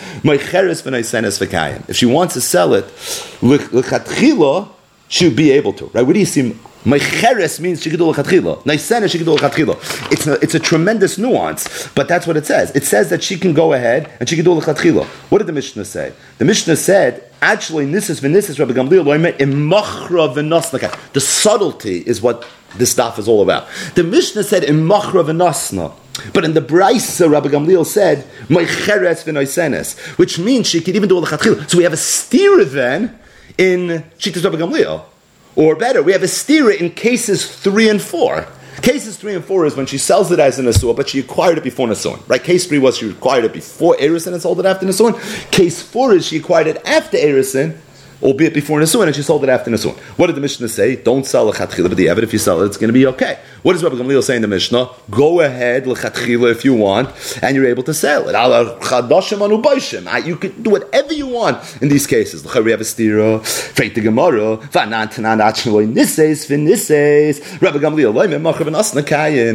[1.88, 2.84] if she wants to sell it,
[5.08, 5.86] she would be able to.
[5.86, 6.02] Right?
[6.02, 6.54] What do you see?
[6.84, 8.62] Mecheres means shikidul lechatchila.
[8.62, 10.12] Naisena shikidul lechatchila.
[10.12, 12.70] It's a, it's it's a tremendous nuance, but that's what it says.
[12.76, 15.04] It says that she can go ahead and shikidul lechatchila.
[15.30, 16.12] What did the Mishnah say?
[16.36, 21.12] The Mishnah said actually nisis v'nisis Rabbi Gamliel loimet imachra v'nosnaka.
[21.12, 23.66] The subtlety is what this stuff is all about.
[23.94, 25.94] The Mishnah said imachra v'nosna.
[26.34, 31.08] But in the Brisa, Rabbi Gamliel said, "My Mecheres v'noisenes, which means she could even
[31.08, 31.68] do a.
[31.68, 33.18] So we have a steer then
[33.56, 35.04] in Shittas Rabbi Gamliel.
[35.55, 38.46] Or better, we have a stira in cases three and four.
[38.80, 41.59] Cases three and four is when she sells it as an asur, but she acquired
[41.59, 42.26] it before Nasuin.
[42.28, 42.42] Right?
[42.42, 45.14] Case three was she acquired it before Erison and sold it after Nasuin.
[45.50, 47.76] Case four is she acquired it after Erison
[48.22, 49.96] albeit before Nisuin, and she sold it after Nisuin.
[50.18, 50.96] What did the Mishnah say?
[50.96, 52.22] Don't sell a chatchila b'di'evet.
[52.22, 53.38] If you sell it, it's going to be okay.
[53.62, 54.88] What does Rabbi Gamliel say in the Mishnah?
[55.10, 57.10] Go ahead l'chatchila if you want,
[57.42, 58.34] and you're able to sell it.
[58.34, 62.44] Ah, you can do whatever you want in these cases.
[62.44, 63.42] Rabbi Gamliel.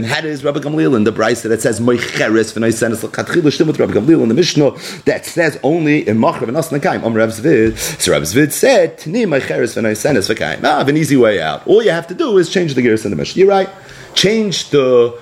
[0.08, 3.94] How does Rabbi Gamliel in the Brisa that says moicheres v'noisenes l'chatchila shtim with Rabbi
[3.94, 4.72] Gamliel in the Mishnah
[5.06, 7.04] that says only in machav and asna kayim.
[7.04, 7.78] Am Zvid.
[8.02, 10.62] So Rav Zvid said, v'kayim.
[10.64, 11.66] Ah, I have an easy way out.
[11.68, 13.40] All you have to do is change the gears in the Mishnah.
[13.40, 13.70] You're right.
[14.14, 15.18] Change the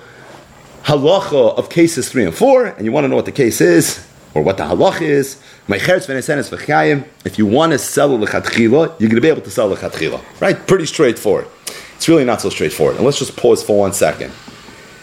[0.84, 4.06] halacha of cases three and four, and you want to know what the case is,
[4.34, 5.40] or what the halacha is.
[5.68, 9.76] If you want to sell a lechatchila, you're going to be able to sell a
[9.76, 10.20] lechatchila.
[10.40, 10.66] Right?
[10.66, 11.48] Pretty straightforward.
[11.96, 12.96] It's really not so straightforward.
[12.96, 14.32] And let's just pause for one second.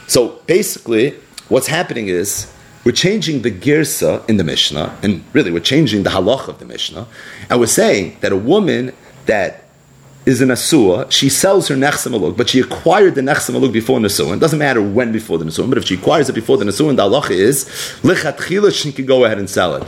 [0.07, 1.15] So basically,
[1.49, 2.52] what's happening is
[2.84, 6.65] we're changing the girsa in the Mishnah, and really we're changing the halach of the
[6.65, 7.07] Mishnah,
[7.49, 8.93] and we're saying that a woman
[9.25, 9.63] that
[10.25, 14.38] is an asua, she sells her nechsamaluk, but she acquired the nechsamaluk before nasuin.
[14.38, 16.95] It doesn't matter when before the nasuin, but if she acquires it before the nasuin,
[16.95, 17.65] the halacha is
[18.03, 19.84] lichatchila, she can go ahead and sell it.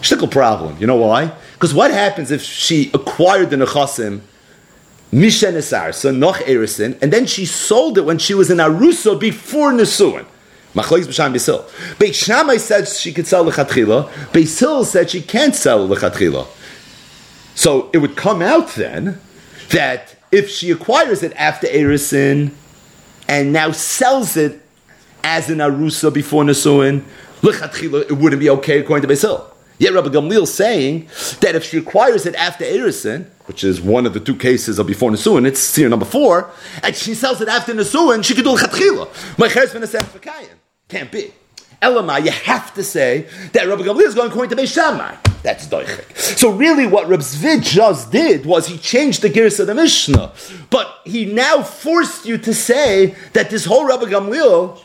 [0.00, 0.76] Shtickle problem.
[0.78, 1.32] You know why?
[1.54, 4.20] Because what happens if she acquired the nechasim
[5.10, 9.72] Misha Nesarsa, Noch Erison, and then she sold it when she was in Arusa before
[9.72, 10.26] Nesuin.
[10.78, 11.64] Machlokes b'sham Basil.
[11.98, 14.32] Beit Shammai said she could sell lechatchila.
[14.32, 16.46] Basil said she can't sell lechatchila.
[17.54, 19.20] So it would come out then
[19.70, 22.52] that if she acquires it after Erison
[23.26, 24.60] and now sells it
[25.24, 27.02] as an arusa before Nesuin,
[27.42, 29.52] lechatchila, it wouldn't be okay according to Basil.
[29.78, 31.08] Yet Rabbi Gamliel is saying
[31.40, 34.86] that if she acquires it after Erison, which is one of the two cases of
[34.86, 36.50] before Nesuin, it's seer number four,
[36.82, 39.38] and she sells it after Nesuin, she could do Chatchila.
[39.38, 39.86] My cheres been a
[40.88, 41.32] Can't be.
[41.82, 45.14] Elamai, you have to say that Rabbi Gamliel is going according to Beis Shammai.
[45.42, 46.16] That's doichik.
[46.36, 50.32] So really, what Reb Zvid just did was he changed the gears of the Mishnah,
[50.70, 54.80] but he now forced you to say that this whole Rabbi Gamliel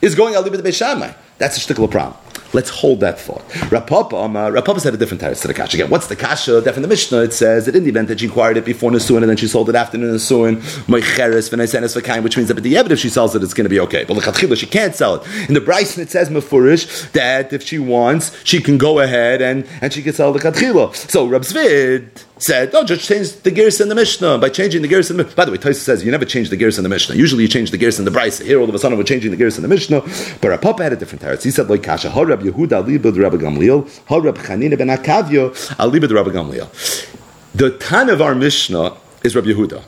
[0.00, 1.12] is going al the Beis Shammai.
[1.40, 2.18] That's a shtickle problem.
[2.52, 3.42] Let's hold that thought.
[3.70, 5.76] Rav Papa, um, uh, Rav Papa said a different type to the kasha.
[5.78, 6.60] Again, what's the kasha?
[6.60, 9.18] Definitely the Mishnah, it says that in the event that she acquired it before Nisuin
[9.18, 12.76] and then she sold it after Nisuin, Moicheres, V'naisenes V'kain, which means that but the
[12.76, 14.04] if she sells it, it's going to be okay.
[14.04, 15.48] But the she can't sell it.
[15.48, 19.66] In the Bryson, it says Mefurish that if she wants, she can go ahead and,
[19.80, 20.94] and she can sell the Chatchila.
[20.94, 24.88] So Rab Zvid, said, "Oh, just change the gears in the Mishnah by changing the
[24.88, 26.88] gears in the." By the way, Tosa says you never change the gears in the
[26.88, 27.14] Mishnah.
[27.14, 28.44] Usually, you change the gears in the Brisa.
[28.44, 30.02] Here, all of a sudden, we're changing the gears in the Mishnah.
[30.40, 34.36] But Papa had a different He said, "Like Kasha, Harab Yehuda Alibud Rabbi Gamliel, Harab
[34.38, 36.68] Chanina ben Akavio Alibud Rabbi Gamliel."
[37.54, 39.82] The Tan of our Mishnah is Rabbi Yehuda.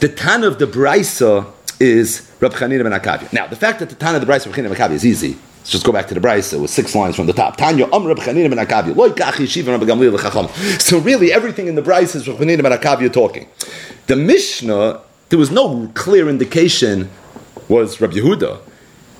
[0.00, 1.46] The Tan of the Brisa
[1.78, 3.32] is Rabbi Chanina ben Akavio.
[3.32, 5.36] Now, the fact that the Tan of the Brisa Rabbi Chanina ben Akavio is easy.
[5.60, 6.54] Let's just go back to the Bryce.
[6.54, 7.58] It was six lines from the top.
[7.58, 8.96] Tanya Am Reb Chanina ben Akavia.
[8.96, 10.48] Loy Kach Yeshiva Reb Gamliel Chacham.
[10.80, 13.46] So really, everything in the Bryce is Reb Chanina ben Akavia talking.
[14.06, 17.10] The Mishnah, there was no clear indication
[17.68, 18.58] was Reb Yehuda.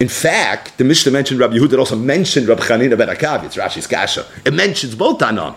[0.00, 1.78] In fact, the Mishnah mentioned Rabbi Yehuda.
[1.78, 3.44] Also mentioned Rabbi Chanina ben Akavia.
[3.44, 4.26] It's Rashi's kasha.
[4.44, 5.56] It mentions both Tanam.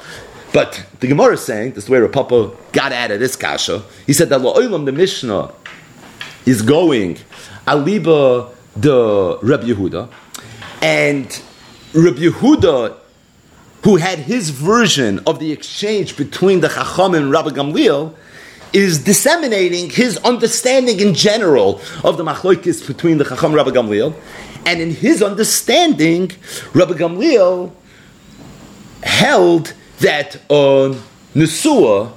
[0.53, 3.35] But the Gemara is saying, this is the way Rav Papa got out of this
[3.35, 3.83] kasha.
[4.05, 5.51] He said that the Mishnah,
[6.45, 7.17] is going
[7.65, 10.09] Aliba the Rabbi Yehuda.
[10.81, 11.41] And
[11.93, 12.97] Rabbi Yehuda,
[13.83, 18.13] who had his version of the exchange between the Chacham and Rabbi Gamliel,
[18.73, 24.13] is disseminating his understanding in general of the machloikis between the Chacham Rabbi Gamliel.
[24.65, 26.31] And in his understanding,
[26.73, 27.71] Rabbi Gamliel
[29.03, 30.97] held that a
[31.35, 32.11] Nesua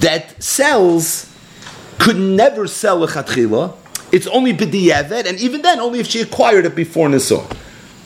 [0.00, 1.30] that sells
[1.98, 3.74] could never sell a Chatchila.
[4.12, 7.56] It's only b'di'evet, and even then, only if she acquired it before Nesua.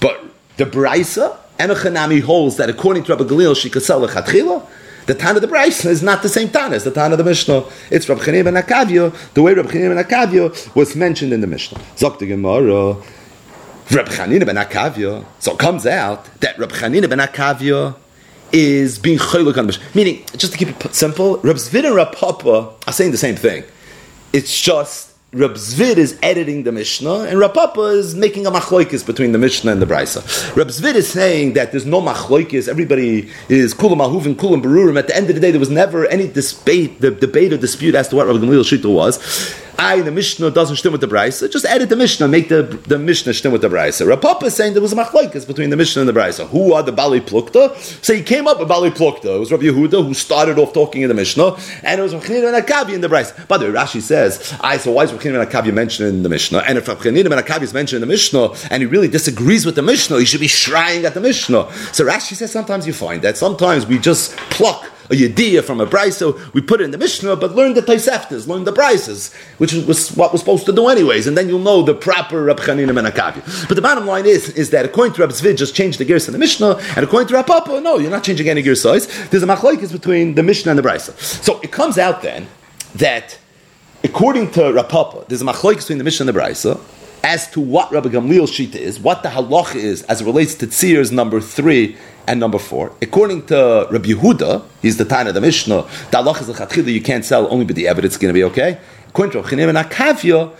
[0.00, 0.24] But
[0.56, 4.66] the Braisa, Emechanami holds that according to Rabbi Galil, she could sell a chatchila.
[5.08, 7.24] The Tan of the Braisa is not the same Tan as the Tan of the
[7.24, 7.64] Mishnah.
[7.90, 11.46] It's Rabbi Chanim ben Akavio, the way Rabbi Chanim ben Akavio was mentioned in the
[11.46, 11.78] Mishnah.
[11.96, 12.92] Zok the Gemara,
[13.90, 15.24] Rabbi Chanim ben Akavio.
[15.38, 17.96] So it comes out that Rabbi Chanim ben Akavio
[18.52, 19.84] is being chaylik on the Mishnah.
[19.94, 23.36] Meaning, just to keep it simple, Rabbi Zvid and Rabbi Papa are saying the same
[23.36, 23.64] thing.
[24.34, 29.04] It's just Rab Zvid is editing the Mishnah, and Rab Papa is making a machloikis
[29.04, 30.56] between the Mishnah and the Brisa.
[30.56, 34.98] Rab Zvid is saying that there's no machloikis, everybody is kulam ahuvin, kulam berurim.
[34.98, 37.94] At the end of the day, there was never any debate, the debate or dispute
[37.94, 39.18] as to what Rabbi Gamliel Shita was.
[39.80, 42.98] I, the Mishnah doesn't stem with the Brisa, just edit the Mishnah, make the, the
[42.98, 44.08] Mishnah stem with the Brisa.
[44.08, 46.48] Rab Papa is saying there was a machloikis between the Mishnah and the Brisa.
[46.48, 47.76] Who are the Bali Plukta?
[48.04, 49.36] So he came up with Bali Plukta.
[49.36, 52.26] It was Rabbi Yehuda who started off talking in the Mishnah, and it was Rabbi
[52.26, 53.46] and Akavi in the Brisa.
[53.46, 56.28] By the way, Rashi says, I, so why is Rabbi and Akavi mentioned in the
[56.28, 56.58] Mishnah?
[56.66, 59.76] And if Rabbi and Akavi is mentioned in the Mishnah, and he really disagrees with
[59.76, 61.72] the Mishnah, he should be shrieing at the Mishnah.
[61.92, 65.86] So Rashi says sometimes you find that sometimes we just pluck a yediyah from a
[65.86, 69.72] brisa, we put it in the Mishnah, but learn the Taiseftas, learn the brises, which
[69.72, 72.90] was what we're supposed to do anyways, and then you'll know the proper Rab Chanina
[72.90, 73.68] Menakavia.
[73.68, 76.28] But the bottom line is, is that according to Rab Zvid, just change the gears
[76.28, 79.06] in the Mishnah, and according to Rab Papa, no, you're not changing any gear size.
[79.28, 81.18] There's a machlokes between the Mishnah and the brisa.
[81.18, 82.46] So it comes out then
[82.94, 83.38] that
[84.04, 86.80] according to Rab Papa, there's a machlokes between the Mishnah and the brisa,
[87.22, 90.66] as to what Rabbi Gamliel's shita is, what the halach is as it relates to
[90.66, 91.96] tzir's number three
[92.26, 92.92] and number four.
[93.02, 97.24] According to Rabbi Yehuda, he's the Tana the Mishnah, the halach is lechatchila, you can't
[97.24, 98.78] sell only but the evidence is going to be okay.
[99.08, 100.54] According to Chanim and Akavia,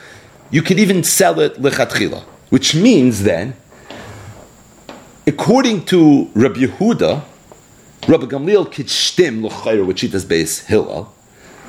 [0.51, 3.55] you can even sell it lechatchila, which means then,
[5.27, 7.23] according to Rabbi Yehuda,
[8.09, 11.13] Rabbi Gamliel could shtim l'chayr, which does base Hillel,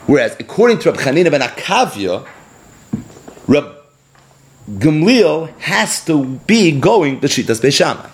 [0.07, 2.25] whereas according to Rabbi Chanina ben Akavia,
[3.47, 3.78] Rabbi
[4.78, 8.07] Gamliel has to be going the Shitas Beishamai.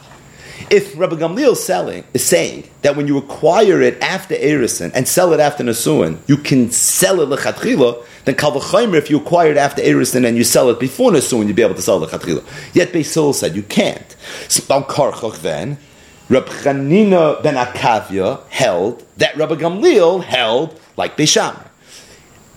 [0.69, 5.33] If Rabbi Gamliel selling is saying that when you acquire it after Erison and sell
[5.33, 9.81] it after Nasuin, you can sell it lechatchila, then Kalvachaimer, if you acquire it after
[9.81, 12.43] Erison and you sell it before Nasuin, you'd be able to sell lechatchila.
[12.73, 14.15] Yet Beisil said you can't.
[14.47, 15.77] Karchach then,
[16.29, 21.67] Rabbi Chanina ben Akavia held that Rabbi Gamliel held like Beishamai.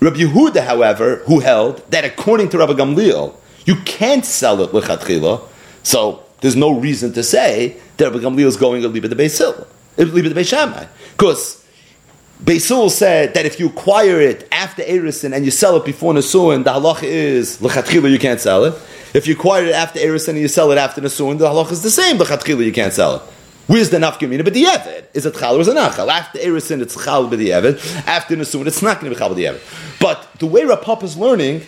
[0.00, 3.34] Rabbi Yehuda, however, who held that according to Rabbi Gamliel,
[3.68, 5.46] you can't sell it lechatchila,
[5.82, 9.16] so there's no reason to say that Rabbi Gamliel is going to leave it to
[9.16, 9.66] Beisil,
[9.98, 11.62] leave it to Beishamai, because
[12.42, 16.64] Beisil said that if you acquire it after Erison and you sell it before Nasuin,
[16.64, 18.74] the halacha is lechatchila you can't sell it.
[19.12, 21.82] If you acquire it after Erison and you sell it after Nasuin, the halacha is
[21.82, 22.16] the same.
[22.16, 23.22] Lechatchila you can't sell it.
[23.66, 24.44] Where's the nafkamina?
[24.44, 26.08] But the Evid is it chal or is it nachal?
[26.08, 28.06] After Erison, it's chal but the Evid.
[28.06, 30.00] After Nasuin, it's not going to be chal but the Evid.
[30.00, 31.62] But the way Rapap is learning,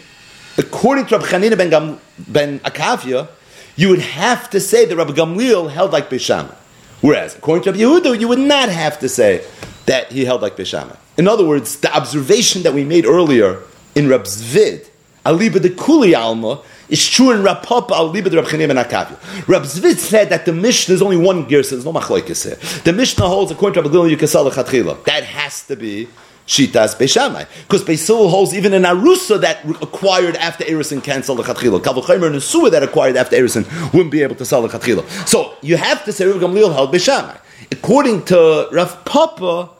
[0.60, 3.28] according to Rabbi Chanina ben, Gam, ben Akavia,
[3.76, 6.54] you would have to say that Rabbi Gamliel held like Bishama.
[7.00, 9.44] Whereas, according to Rabbi Yehuda, you would not have to say
[9.86, 10.96] that he held like Bishama.
[11.16, 13.62] In other words, the observation that we made earlier
[13.94, 14.88] in Rab Zvid,
[15.24, 19.18] Aliba de Kuli Alma, is true in Rab Papa Aliba de Rab Chanim and Akavia.
[19.48, 22.82] Rab Zvid said that the Mishnah is only one gear, so there's no machlokes here.
[22.84, 25.04] The Mishnah holds, according to Rabbi Gamliel, the Chatchila.
[25.04, 26.08] That has to be
[26.50, 27.46] Shitas Beishamai.
[27.62, 31.78] Because Beisil holds even an Arusa that acquired after Erison can sell the Chatchila.
[31.80, 35.06] Kavachimer and Sua that acquired after Erison wouldn't be able to sell the Chatchila.
[35.28, 37.38] So you have to say Rabbi Gamliel held Beishamai.
[37.70, 39.70] According to Rav Papa,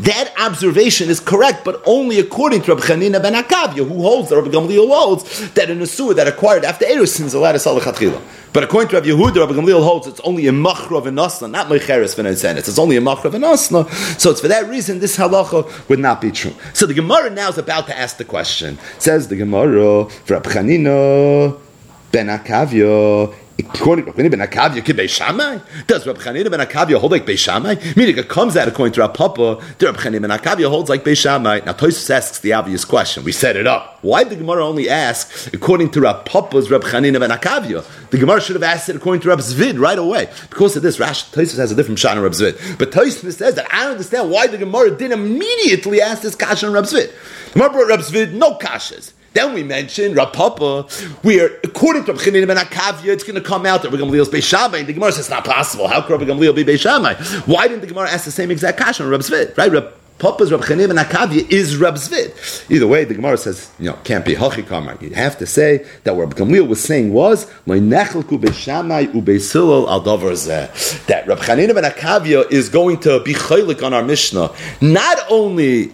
[0.00, 4.36] that observation is correct, but only according to Rabbi Chanina ben Akavia, who holds, that
[4.36, 8.20] Rabbi Gamliel holds, that an Asur that acquired after Erison is allowed the Chatchila.
[8.52, 12.14] But according to Rabbi Yehuda, Rabbi Gamliel holds it's only a machra v'nasna, not mecheres
[12.14, 12.58] v'netzenes.
[12.58, 13.90] It's only a machra v'nasna.
[14.20, 16.54] So it's for that reason this halacha would not be true.
[16.74, 18.78] So the Gemara now is about to ask the question.
[18.98, 21.58] says the Gemara, Rabbi Chanina
[22.12, 25.60] ben Akavia, According to ben Akavia, could Beishamai?
[25.86, 27.96] Does Rab Chanina ben Akavia hold like Beishamai?
[27.96, 31.04] Meaning it comes out according to Rab Papa, the Rab Chanina ben Akavia holds like
[31.04, 31.64] Beishamai.
[31.66, 33.24] Now Tosus asks the obvious question.
[33.24, 33.98] We set it up.
[34.02, 37.84] Why did the Gemara only ask according to Rab Papa's Rab Chanina ben Akavia?
[38.10, 40.30] The Gemara should have asked it according to Rab Zvid right away.
[40.48, 42.78] Because of this, Rash Tosus has a different shot on Rab Zvid.
[42.78, 46.66] But Tosus says that I don't understand why the Gemara didn't immediately ask this kasha
[46.66, 47.12] on Rab Zvid.
[47.48, 49.12] The Gemara brought Rab Zvid no kashas.
[49.34, 50.82] Then we mentioned Rav Papa,
[51.22, 54.80] where according to Rabbi ben Akavia, it's going to come out that Rabbi is Beishamai.
[54.80, 55.88] And the Gemara says it's not possible.
[55.88, 57.46] How could Rabbi Gamliel be Beishamai?
[57.46, 59.56] Why didn't the Gemara ask the same exact question on Rabbi Zvid?
[59.56, 59.70] Right?
[59.72, 62.70] Rab Papa's Rabbi Chanim ben Akavia is Rab Zvid.
[62.70, 64.96] Either way, the Gemara says, you know, can't be Hachi Kamar.
[65.00, 67.84] You have to say that what Rabbi Gamliel was saying was, that
[71.26, 75.92] Rab Chanim ben Akavia is going to be chaylik on our Mishnah, not only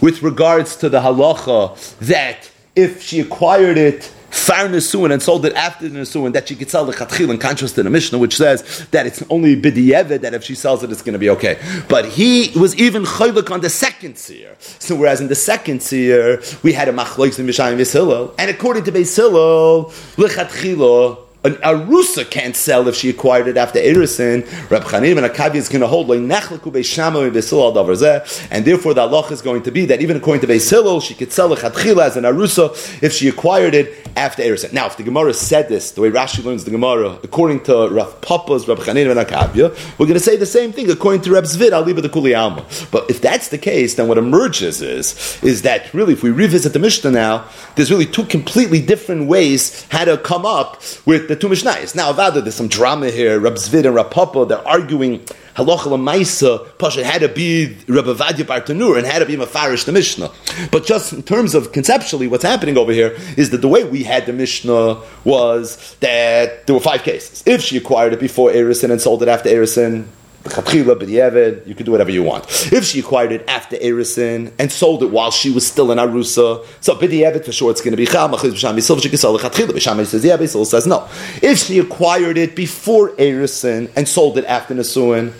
[0.00, 5.54] with regards to the halacha that if she acquired it far Nesuin and sold it
[5.54, 8.36] after the Nesuin, that she could sell the Chatchil in contrast to the Mishnah, which
[8.36, 11.58] says that it's only B'diyevet, that if she sells it, it's going to be okay.
[11.88, 14.54] But he was even Chaylik on the second seer.
[14.60, 18.84] So whereas in the second seer, we had a Machloik in Mishayim Yisilo, and according
[18.84, 24.42] to Beis Hillel, L'Chatchila, an arusa can't sell if she acquired it after erison.
[24.70, 28.92] Rab Chanim and Akavi is going to hold like nechleku beishamo besil al and therefore
[28.92, 31.56] the halach is going to be that even according to Beis she could sell a
[31.56, 34.72] chadchila as an arusa if she acquired it after erison.
[34.72, 38.20] Now, if the Gemara said this, the way Rashi learns the Gemara, according to Rav
[38.20, 41.44] Papa's Rab Chanim and Akavia, we're going to say the same thing according to Rab
[41.44, 42.66] Zvid al the Kuli Alma.
[42.90, 46.72] But if that's the case, then what emerges is is that really, if we revisit
[46.72, 51.36] the Mishnah now, there's really two completely different ways how to come up with the
[51.36, 51.94] two Mishnayos.
[51.94, 53.38] Now, Avada, there's some drama here.
[53.38, 55.20] Rab Zvid and Rab Papa, they're arguing
[55.56, 56.78] halacha lemaisa.
[56.78, 60.30] Pasha had to be Rabbi Vadia Bartanur and had to be Mafarish the Mishnah.
[60.72, 64.04] But just in terms of conceptually, what's happening over here is that the way we
[64.04, 67.42] had the Mishnah was that there were five cases.
[67.46, 70.06] If she acquired it before Erison and sold it after Erison,
[70.50, 72.44] you could do whatever you want.
[72.72, 76.64] If she acquired it after Erison and sold it while she was still in Arusa,
[76.80, 79.00] so b'di'evet for sure it's going to be Chal, Machiz B'Sham cham.
[79.00, 80.06] She can sell the chatchila.
[80.06, 81.08] says yeah, Beisil says no.
[81.42, 85.32] If she acquired it before Erison and sold it after Nesuin,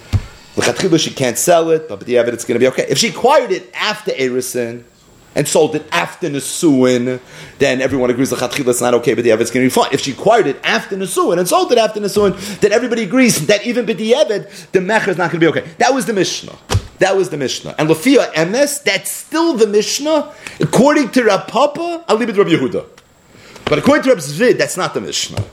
[0.55, 2.87] the she can't sell it, but b'di'evet it's going to be okay.
[2.89, 4.85] If she acquired it after Erison
[5.39, 7.20] and sold it after Nesuin,
[7.59, 9.89] then everyone agrees the Chatchila is not okay, but the Evet's going to be fine.
[9.93, 13.64] If she acquired it after Nesuin and sold it after Nesuin, then everybody agrees that
[13.64, 15.66] even B'di'evet, the Mecher is not going to be okay.
[15.78, 16.59] That was the Mishnah.
[16.99, 17.76] That was the Mishnah.
[17.78, 22.43] And Lafia Emes, that's still the Mishnah, according to Rav Papa, I'll leave it to
[22.43, 22.84] Rabbi Yehuda.
[23.66, 25.45] But according to Rav Zvid, that's not the Mishnah.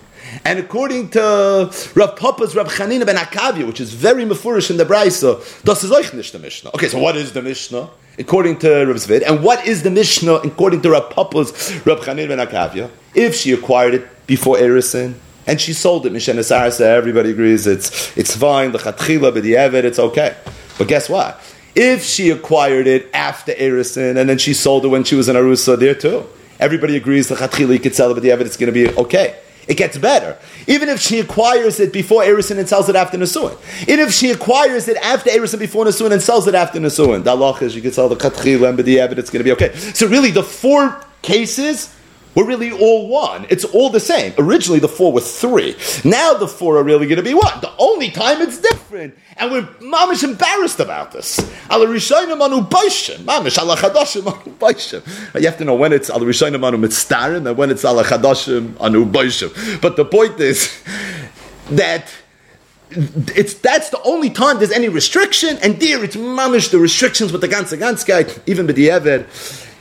[0.43, 4.83] And according to Rav Papa's Rav Chanina ben Akavia, which is very mafurish in the
[4.83, 6.71] Braisa, das is euch nicht the Mishnah.
[6.73, 7.88] Okay, so what is the Mishnah?
[8.18, 11.51] According to Rav Zvid, and what is the Mishnah according to Rav Papa's
[11.86, 12.89] Rav Chanin ben Akavia?
[13.13, 15.16] If she acquired it before Erison
[15.47, 18.72] and she sold it, Mishnah Sarasa, everybody agrees it's it's fine.
[18.72, 20.36] The Chatchila, but the it's okay.
[20.78, 21.39] But guess what?
[21.76, 25.36] If she acquired it after Erison and then she sold it when she was in
[25.36, 26.26] Arusa, there too,
[26.59, 29.38] everybody agrees the Chatchila you could sell it, but it's going to be okay.
[29.68, 30.38] It gets better.
[30.68, 33.57] Even if she acquires it before Erisin and sells it after Nasuin.
[33.84, 37.24] Even if she acquires it after Erisin before Nasuin and sells it after Nasuin.
[37.24, 39.76] The Allah is you can sell the Katchil and the it's going to be okay.
[39.76, 41.95] So really the four cases
[42.36, 43.45] we're really all one.
[43.49, 44.33] It's all the same.
[44.38, 45.75] Originally, the four were three.
[46.03, 47.61] Now the four are really going to be one.
[47.61, 49.17] The only time it's different.
[49.38, 51.39] And we're mamish embarrassed about this.
[51.69, 53.19] Al Rishayim anu baishim.
[53.19, 55.39] Mamish ala chadashim anu baishim.
[55.39, 58.79] You have to know when it's al Rishayim anu mitztarim and when it's ala chadashim
[58.81, 59.81] anu baishim.
[59.81, 60.83] But the point is
[61.71, 62.13] that
[62.91, 67.41] it's that's the only time there's any restriction, and there it's mamish the restrictions with
[67.41, 69.25] the ganze guy, even with the Eved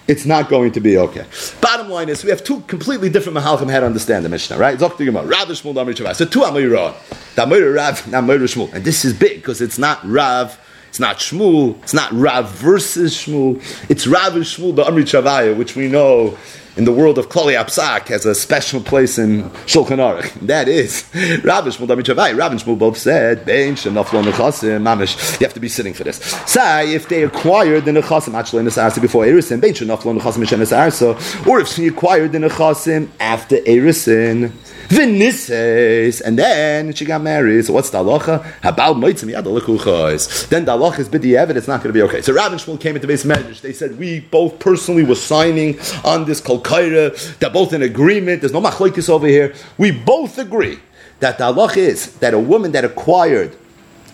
[0.07, 1.25] it's not going to be okay.
[1.61, 4.79] Bottom line is, we have two completely different mahalchim how to understand the Mishnah, right?
[4.79, 6.15] Zok Rav Shmuel, Damri Shavah.
[6.15, 6.95] So two Amirah,
[7.35, 11.83] Damir Rav, Damir Shmuel, and this is big because it's not Rav, it's not Shmuel,
[11.83, 16.37] it's not Rav versus Shmuel, it's Rav and Shmuel, the Amri Chavaya, which we know
[16.77, 20.33] in the world of Klali Apsak has a special place in Shulchan Aruch.
[20.55, 21.05] That is,
[21.43, 25.61] Rabbi Shmuel Dami Chavai, Rabbi Shmuel both said, Bein Shenaflo Nechasim, Mamish, you have to
[25.61, 26.17] be sitting for this.
[26.47, 30.45] Say, if they acquired the Nechasim, actually in the Sarsa before Erisin, Bein Shenaflo Nechasim
[30.45, 34.53] Mishen Sarsa, or if she acquired the Nechasim after Erisin,
[34.89, 37.65] Vinises, and then she got married.
[37.65, 38.43] So what's the halacha?
[38.61, 41.57] Habal moitzim yad Then the halacha is bidi evid.
[41.57, 42.23] It's not going to be okay.
[42.23, 43.61] So Rav and Shmuel came into base marriage.
[43.61, 47.39] They said we both personally were signing on this kolkaira.
[47.39, 48.41] They're both in agreement.
[48.43, 49.55] There's no machlokes over here.
[49.79, 50.79] We both agree
[51.21, 53.57] that the halacha is that a woman that acquired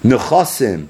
[0.02, 0.88] nechasim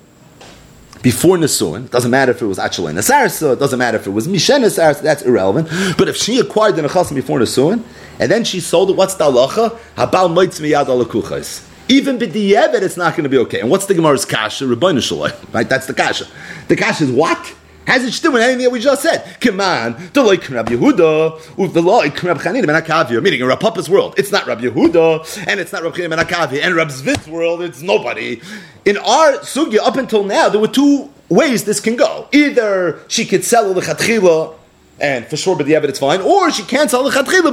[1.02, 4.28] before Nisuin, doesn't matter if it was actually Nasarsa, it doesn't matter if it was
[4.28, 5.68] Mishen Nasarsa, that's irrelevant.
[5.96, 7.82] But if she acquired the Nechasim before Nisuin,
[8.20, 9.78] and then she sold it, what's the halacha?
[9.96, 11.66] Habal moitz miyad alakuchas.
[11.88, 13.60] Even b'diyevet, it's not going to be okay.
[13.60, 14.66] And what's the Gemara's kasha?
[14.66, 15.00] Rebbeinu.
[15.52, 15.68] Right?
[15.68, 16.26] That's the kasha.
[16.68, 17.56] The kasha is what?
[17.86, 19.40] Has it to do with anything that we just said?
[19.40, 23.46] Come on, the like Rabbi Yehuda, with the like Rabbi Chanina ben Akavia, meaning in
[23.46, 26.90] Rav Papa's world, it's not Rabbi Yehuda, and it's not Rabbi Chanina ben and Rabbi
[26.90, 28.40] Zvid's world, it's nobody.
[28.84, 32.28] In our sugya, up until now, there were two ways this can go.
[32.32, 34.54] Either she could sell the chatchila
[35.00, 37.10] and for sure, but the evidence fine, or she can't sell the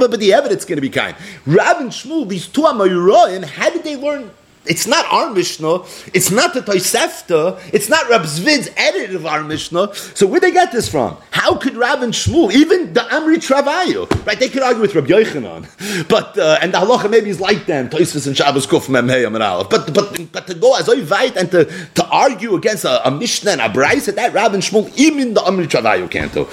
[0.08, 1.16] but the evidence is going to be kind.
[1.46, 4.30] Rav and Shmuel, these two Amayurayim, how did they learn
[4.68, 5.82] it's not our Mishnah.
[6.12, 7.60] It's not the Tosefta.
[7.72, 9.94] It's not Rab Zvid's edit of our Mishnah.
[9.94, 11.16] So where they get this from?
[11.30, 14.38] How could Rab and Shmuel, even the Amri Travayu, right?
[14.38, 17.88] They could argue with Rab Yochanan, but uh, and the halacha maybe is like them.
[17.88, 19.70] Tosfos and Shabbos Kuf Mem and Aleph.
[19.70, 21.64] But but but to go as Oyvait and to,
[21.94, 25.40] to argue against a, a Mishnah and a Brisa that Rab and Shmuel, even the
[25.40, 26.46] Amri Travayu can't do.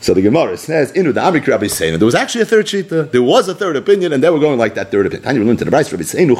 [0.00, 3.10] So the Gemara says, "Inu the Amri Rabbi saying there was actually a third shita.
[3.10, 5.24] There was a third opinion, and they were going like that third opinion.
[5.24, 6.30] Tanya learned to the Brisa Rabbi saying,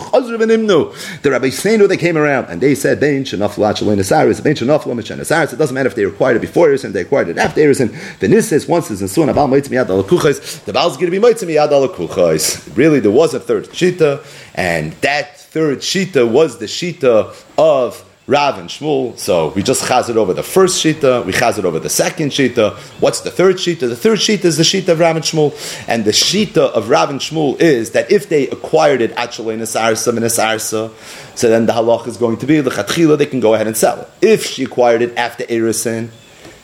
[1.23, 5.19] the Rabboseinu, they came around and they said, Bein Shanaf Lachalin Asaris, Bein Shanaf Lamachan
[5.19, 5.53] Asaris.
[5.53, 7.91] It doesn't matter if they required it before Erison, they acquired it after Erison.
[8.21, 11.21] The Nisis, once is in Suan, Abal Moitzim Yad Al Kuchais, the Baal's going to
[11.21, 12.77] be Moitzim Yad Al Kuchais.
[12.77, 18.59] Really, there was a third Shita, and that third Shita was the Shita of Rav
[18.59, 19.19] and Shmuel.
[19.19, 22.31] So we just chaz it over the first shita, we chaz it over the second
[22.31, 22.77] shita.
[23.01, 23.81] What's the third shita?
[23.81, 25.53] The third shita is the shita of Rav and Shmuel,
[25.89, 29.61] and the shita of Rav and Shmuel is that if they acquired it actually in
[29.61, 33.19] a sarsa in a so then the halach is going to be the chatchila.
[33.19, 34.09] They can go ahead and sell it.
[34.23, 36.11] If she acquired it after erisin,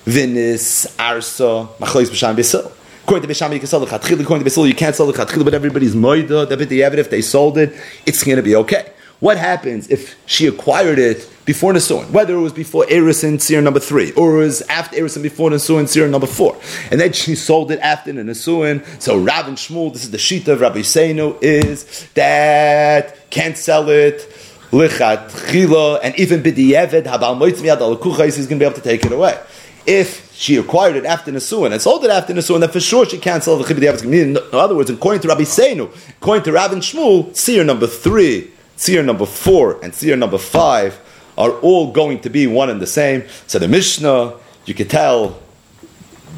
[0.05, 2.71] vinis arsa machlois b'sham b'sil.
[3.03, 4.21] According to Bisham, you can sell the chatchila.
[4.21, 6.51] According to Basil, you can't sell the chatchila, but everybody's moida.
[6.99, 7.73] If they sold it,
[8.05, 8.93] it's going to be okay.
[9.21, 12.11] What happens if she acquired it before Nisuin?
[12.11, 15.89] Whether it was before Erisin Seer number three, or it was after Erisin before Nisuin
[15.89, 16.55] Seer number four.
[16.91, 18.35] And then she sold it after the.
[18.35, 24.31] So Rav and Shmuel, this is the Shita of Rabboseinu, is that can't sell it.
[24.71, 29.07] Lichat chila, and even b'di'evet habal moitzmiyad al is going to be able to take
[29.07, 29.39] it away.
[29.87, 33.17] If she acquired it after Nisuin and sold it after Nisuin, then for sure she
[33.17, 35.89] can't sell the chibid In other words, according to Rabboseinu,
[36.21, 41.01] according to Rav and Shmuel, seer number three Seer number four and Seer number five
[41.37, 43.25] are all going to be one and the same.
[43.47, 45.41] So the Mishnah, you could tell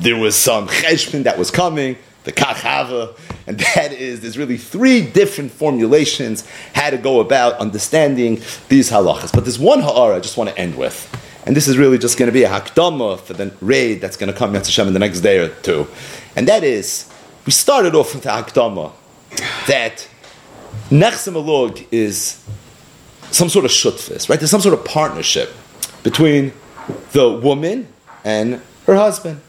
[0.01, 5.03] there was some cheshbon that was coming, the kachava, and that is there's really three
[5.03, 9.33] different formulations how to go about understanding these halachas.
[9.33, 11.15] But there's one ha'ara I just want to end with.
[11.47, 14.31] And this is really just going to be a hakdama for the raid that's going
[14.31, 15.87] to come Hashem in the next day or two.
[16.37, 17.11] And that is,
[17.47, 18.93] we started off with the hakdama
[19.67, 20.07] that
[20.91, 22.43] Nechsim is
[23.31, 24.39] some sort of shutfis, right?
[24.39, 25.55] There's some sort of partnership
[26.03, 26.53] between
[27.13, 27.89] the woman
[28.25, 29.41] and her husband.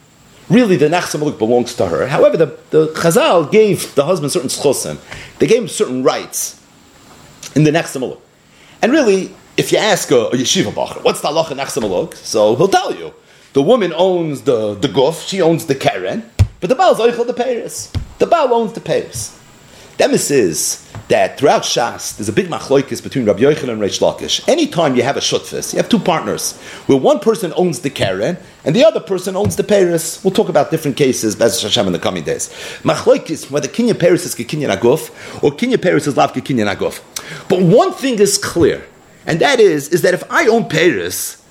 [0.50, 2.06] Really, the Nechsim belongs to her.
[2.08, 4.98] However, the, the Chazal gave the husband certain schosim.
[5.38, 6.60] They gave him certain rights
[7.54, 8.18] in the Nechsim
[8.82, 12.68] And really, if you ask a, a yeshiva bacher, what's the halacha Nechsim So he'll
[12.68, 13.14] tell you.
[13.52, 16.30] The woman owns the, the guf, she owns the keren,
[16.60, 17.92] but the Baal is the Peiros.
[18.18, 19.39] The Baal owns the Peiros.
[20.00, 24.48] Demis is that throughout Shas, there's a big machloikis between Rabbi Yochanan and Reish Lakish.
[24.48, 28.38] Anytime you have a shutfis, you have two partners, where one person owns the keren
[28.64, 30.24] and the other person owns the Peiros.
[30.24, 32.48] We'll talk about different cases, Bez Hashem, in the coming days.
[32.82, 35.10] Machloikis, whether Kinyan Peiros is Kinyan Aguf,
[35.44, 37.02] or Kinyan Peiros is Lav Kinyan Aguf.
[37.50, 38.82] But one thing is clear,
[39.26, 41.42] and that is, is that if I own Peiros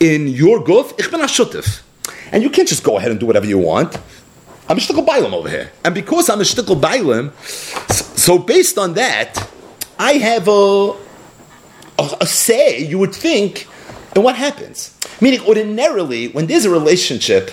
[0.00, 1.82] in your guf, ich bin a shutif.
[2.32, 3.96] And you can't just go ahead and do whatever you want.
[4.68, 5.70] I'm a shtickle bailim over here.
[5.84, 7.32] And because I'm a shtickle bailim,
[8.18, 9.48] so based on that,
[9.98, 10.94] I have a,
[11.98, 13.68] a, a say, you would think,
[14.14, 14.96] and what happens?
[15.20, 17.50] Meaning, ordinarily, when there's a relationship,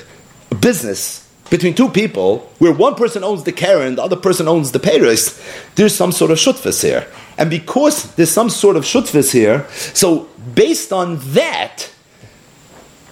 [0.51, 4.72] a business, between two people, where one person owns the keren, the other person owns
[4.72, 5.39] the Peiros,
[5.76, 7.07] there's some sort of shutfis here.
[7.38, 11.92] And because there's some sort of shutfis here, so based on that,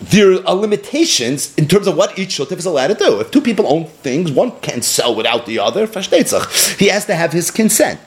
[0.02, 3.20] there are limitations in terms of what each shuttif is allowed to do.
[3.20, 5.86] If two people own things, one can't sell without the other.
[5.86, 8.00] He has to have his consent.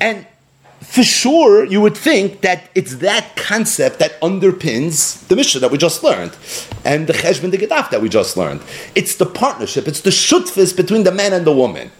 [0.00, 0.26] And
[0.80, 5.78] for sure, you would think that it's that concept that underpins the mission that we
[5.78, 6.36] just learned
[6.84, 8.62] and the cheshbon de gedaf that we just learned.
[8.94, 11.90] It's the partnership, it's the shutfis between the man and the woman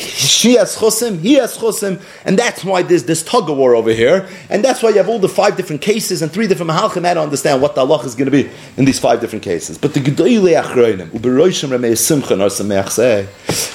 [0.00, 3.92] she has chosim, he has chosim, and that's why there's this tug of war over
[3.92, 7.02] here, and that's why you have all the five different cases and three different mahalchim
[7.02, 9.78] to understand what the Allah is going to be in these five different cases.
[9.78, 13.28] But the gedolei achroinim, uberoishim remei simcha or say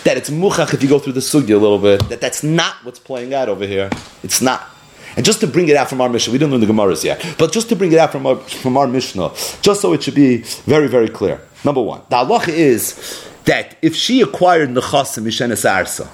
[0.03, 2.76] that it's muchach if you go through the sugi a little bit that that's not
[2.84, 3.89] what's playing out over here.
[4.23, 4.69] It's not.
[5.15, 7.36] And just to bring it out from our Mishnah, we didn't learn the Gemaras yet,
[7.38, 10.15] but just to bring it out from our, from our Mishnah, just so it should
[10.15, 11.39] be very, very clear.
[11.63, 16.07] Number one, the halacha is that if she acquired nechasim mishenes arsa,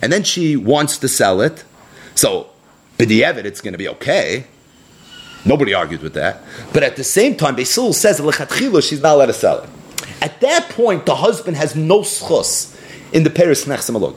[0.00, 1.64] and then she wants to sell it,
[2.14, 2.50] so
[2.98, 4.44] b'di'evet it's going to be okay.
[5.44, 6.42] Nobody argued with that.
[6.72, 9.70] But at the same time, Basil says lechatchila she's not allowed to sell it.
[10.20, 12.76] At that point, the husband has no schus
[13.12, 14.16] in the Peiros Nechsim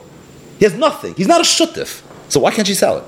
[0.58, 1.14] He has nothing.
[1.14, 2.02] He's not a shutif.
[2.28, 3.04] So why can't she sell it?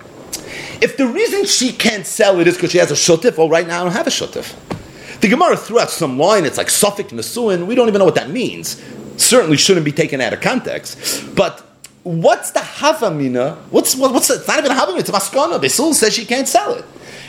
[0.83, 3.67] If the reason she can't sell it is because she has a shutif, well, right
[3.67, 4.55] now I don't have a shutif.
[5.25, 8.17] The Gemara threw out some line, it's like Suffolk Nesuin, we don't even know what
[8.17, 8.79] that means
[9.17, 11.35] certainly shouldn't be taken out of context.
[11.35, 11.61] But
[12.03, 13.57] what's the havamina?
[13.71, 14.99] What's what, what's the, it's not even a havamina?
[14.99, 15.63] It's a maskana.
[15.63, 16.85] Basil says she can't sell it.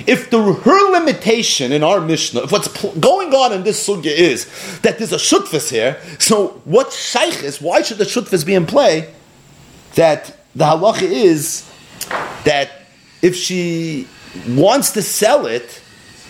[0.07, 4.07] If the her limitation in our Mishnah, if what's pl- going on in this sugya
[4.11, 4.43] is
[4.81, 7.61] that there's a shutfis here, so what shaykh is?
[7.61, 9.09] Why should the shutfis be in play?
[9.93, 11.63] That the halacha is
[12.43, 12.71] that
[13.21, 14.09] if she
[14.49, 15.81] wants to sell it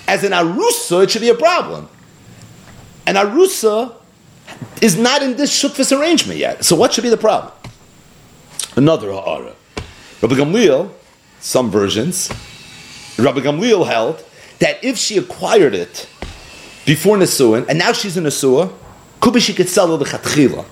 [0.08, 1.89] as an arusa, it should be a problem.
[3.08, 3.95] An arusa
[4.82, 6.64] is not in this shutfis arrangement yet.
[6.66, 7.53] So what should be the problem?
[8.76, 9.53] Another ha'ara.
[10.22, 10.91] Rabbi Gamliel,
[11.39, 12.30] some versions,
[13.18, 14.24] Rabbi Gamliel held
[14.60, 16.08] that if she acquired it
[16.86, 18.72] before Nesuin, and now she's Nesua,
[19.20, 20.66] could be she could sell the Chatchila.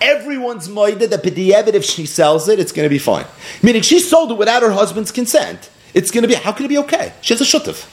[0.00, 3.26] Everyone's moided that P'di'evet, if she sells it, it's going to be fine.
[3.62, 5.70] Meaning she sold it without her husband's consent.
[5.92, 7.12] It's going to be, how could it be okay?
[7.20, 7.86] She has a shutuf.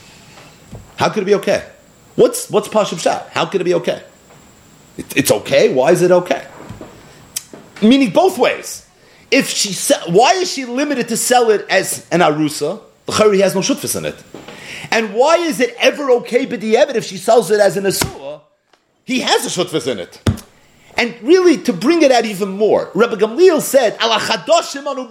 [0.98, 1.64] How could it be okay?
[2.16, 3.24] What's, what's Pashab Shah?
[3.32, 4.04] How could it be okay?
[4.98, 5.74] It, it's okay.
[5.74, 6.45] Why is it okay?
[7.82, 8.88] Meaning both ways.
[9.30, 12.82] If she se- why is she limited to sell it as an arusa?
[13.06, 14.22] The chari has no shutfis in it.
[14.89, 18.41] And why is it ever okay b'di'evet if she sells it as an asua?
[19.06, 20.22] He has a shutfis in it.
[20.98, 25.08] And really, to bring it out even more, Rabbi Gamliel said, "Ala chadoshim anu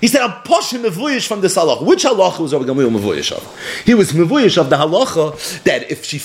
[0.00, 3.82] He said, "I'm poshim mevuyish from this halacha." Which halacha was Rabbi Gamliel mevuyish of?
[3.84, 6.20] He was mevuyish of the halacha that if she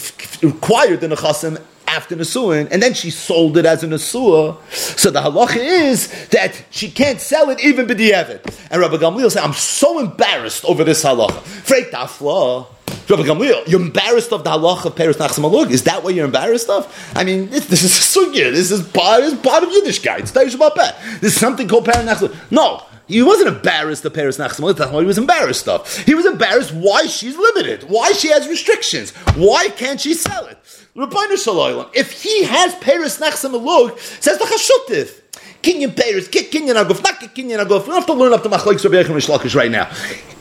[0.45, 4.57] acquired the nechasim after Nesuin, and then she sold it as a Nesua.
[4.71, 8.67] So the halacha is that she can't sell it even b'di'evet.
[8.71, 11.41] And Rabbi Gamliel said, I'm so embarrassed over this halacha.
[11.63, 12.67] Freit tafla.
[13.07, 15.69] Rabbi Gamliel, you're embarrassed of the halacha of Peres Nachsamalug?
[15.69, 16.91] Is that what you're embarrassed of?
[17.15, 18.51] I mean, this, this is a sugya.
[18.51, 20.19] This is part, this is part of Yiddishkeit.
[20.19, 22.51] It's Taish This is something called Peres Nachsamalug.
[22.51, 22.81] No.
[23.07, 24.75] He wasn't embarrassed of Peiros Nachsamal.
[24.75, 25.87] That's what he was embarrassed of.
[26.05, 30.57] He was embarrassed why she's limited, why she has restrictions, why can't she sell it?
[30.95, 35.21] If he has Peiros Nachsamalug, says the Chashutif.
[35.65, 37.81] Kinyan Peiros, Kinyan Aguf, not Kinyan Aguf.
[37.81, 39.89] We don't have to learn up to Machlek Rabbi Yechim Reish Lakish right now.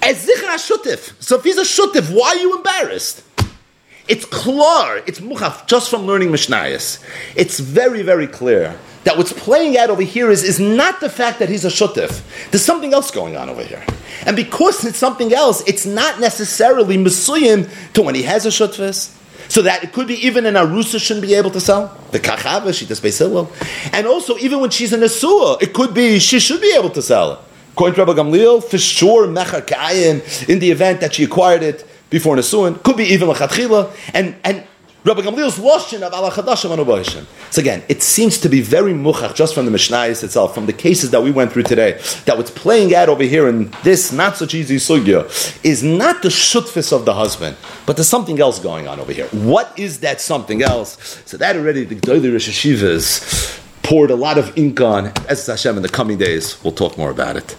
[0.03, 1.15] As Zichar Hashutif.
[1.23, 3.25] So if he's a Shutif, why are you embarrassed?
[4.07, 7.03] It's klar, it's muchaf, just from learning Mishnayos.
[7.37, 11.39] It's very, very clear that what's playing out over here is, is not the fact
[11.39, 12.21] that he's a shutif.
[12.51, 13.83] There's something else going on over here.
[14.27, 19.17] And because it's something else, it's not necessarily mesuyim to when he has a shutfis.
[19.49, 21.97] So that it could be even an arusa shouldn't be able to sell.
[22.13, 23.51] The kachava, she does beisilil.
[23.93, 26.91] And also, even when she's in a nesua, it could be she should be able
[26.91, 27.45] to sell.
[27.73, 31.85] According to Rabbi Gamliel, for sure, mechar kayin, in the event that she acquired it
[32.09, 33.91] before nesuin, could be even lechatchila.
[34.15, 34.65] And, and
[35.05, 37.27] Rabbi Gamliel's lashon of Allah Chadashim.
[37.53, 40.73] So again, it seems to be very muchach just from the Mishnayos itself, from the
[40.73, 44.39] cases that we went through today, that what's playing out over here in this not
[44.39, 45.25] such easy sugya
[45.63, 47.55] is not the shutfis of the husband,
[47.85, 49.27] but there's something else going on over here.
[49.27, 51.21] What is that something else?
[51.27, 55.13] So that already the Gdoili Rosh Hashivas poured a lot of ink on.
[55.29, 57.55] As Hashem in the coming days, we'll talk more about it.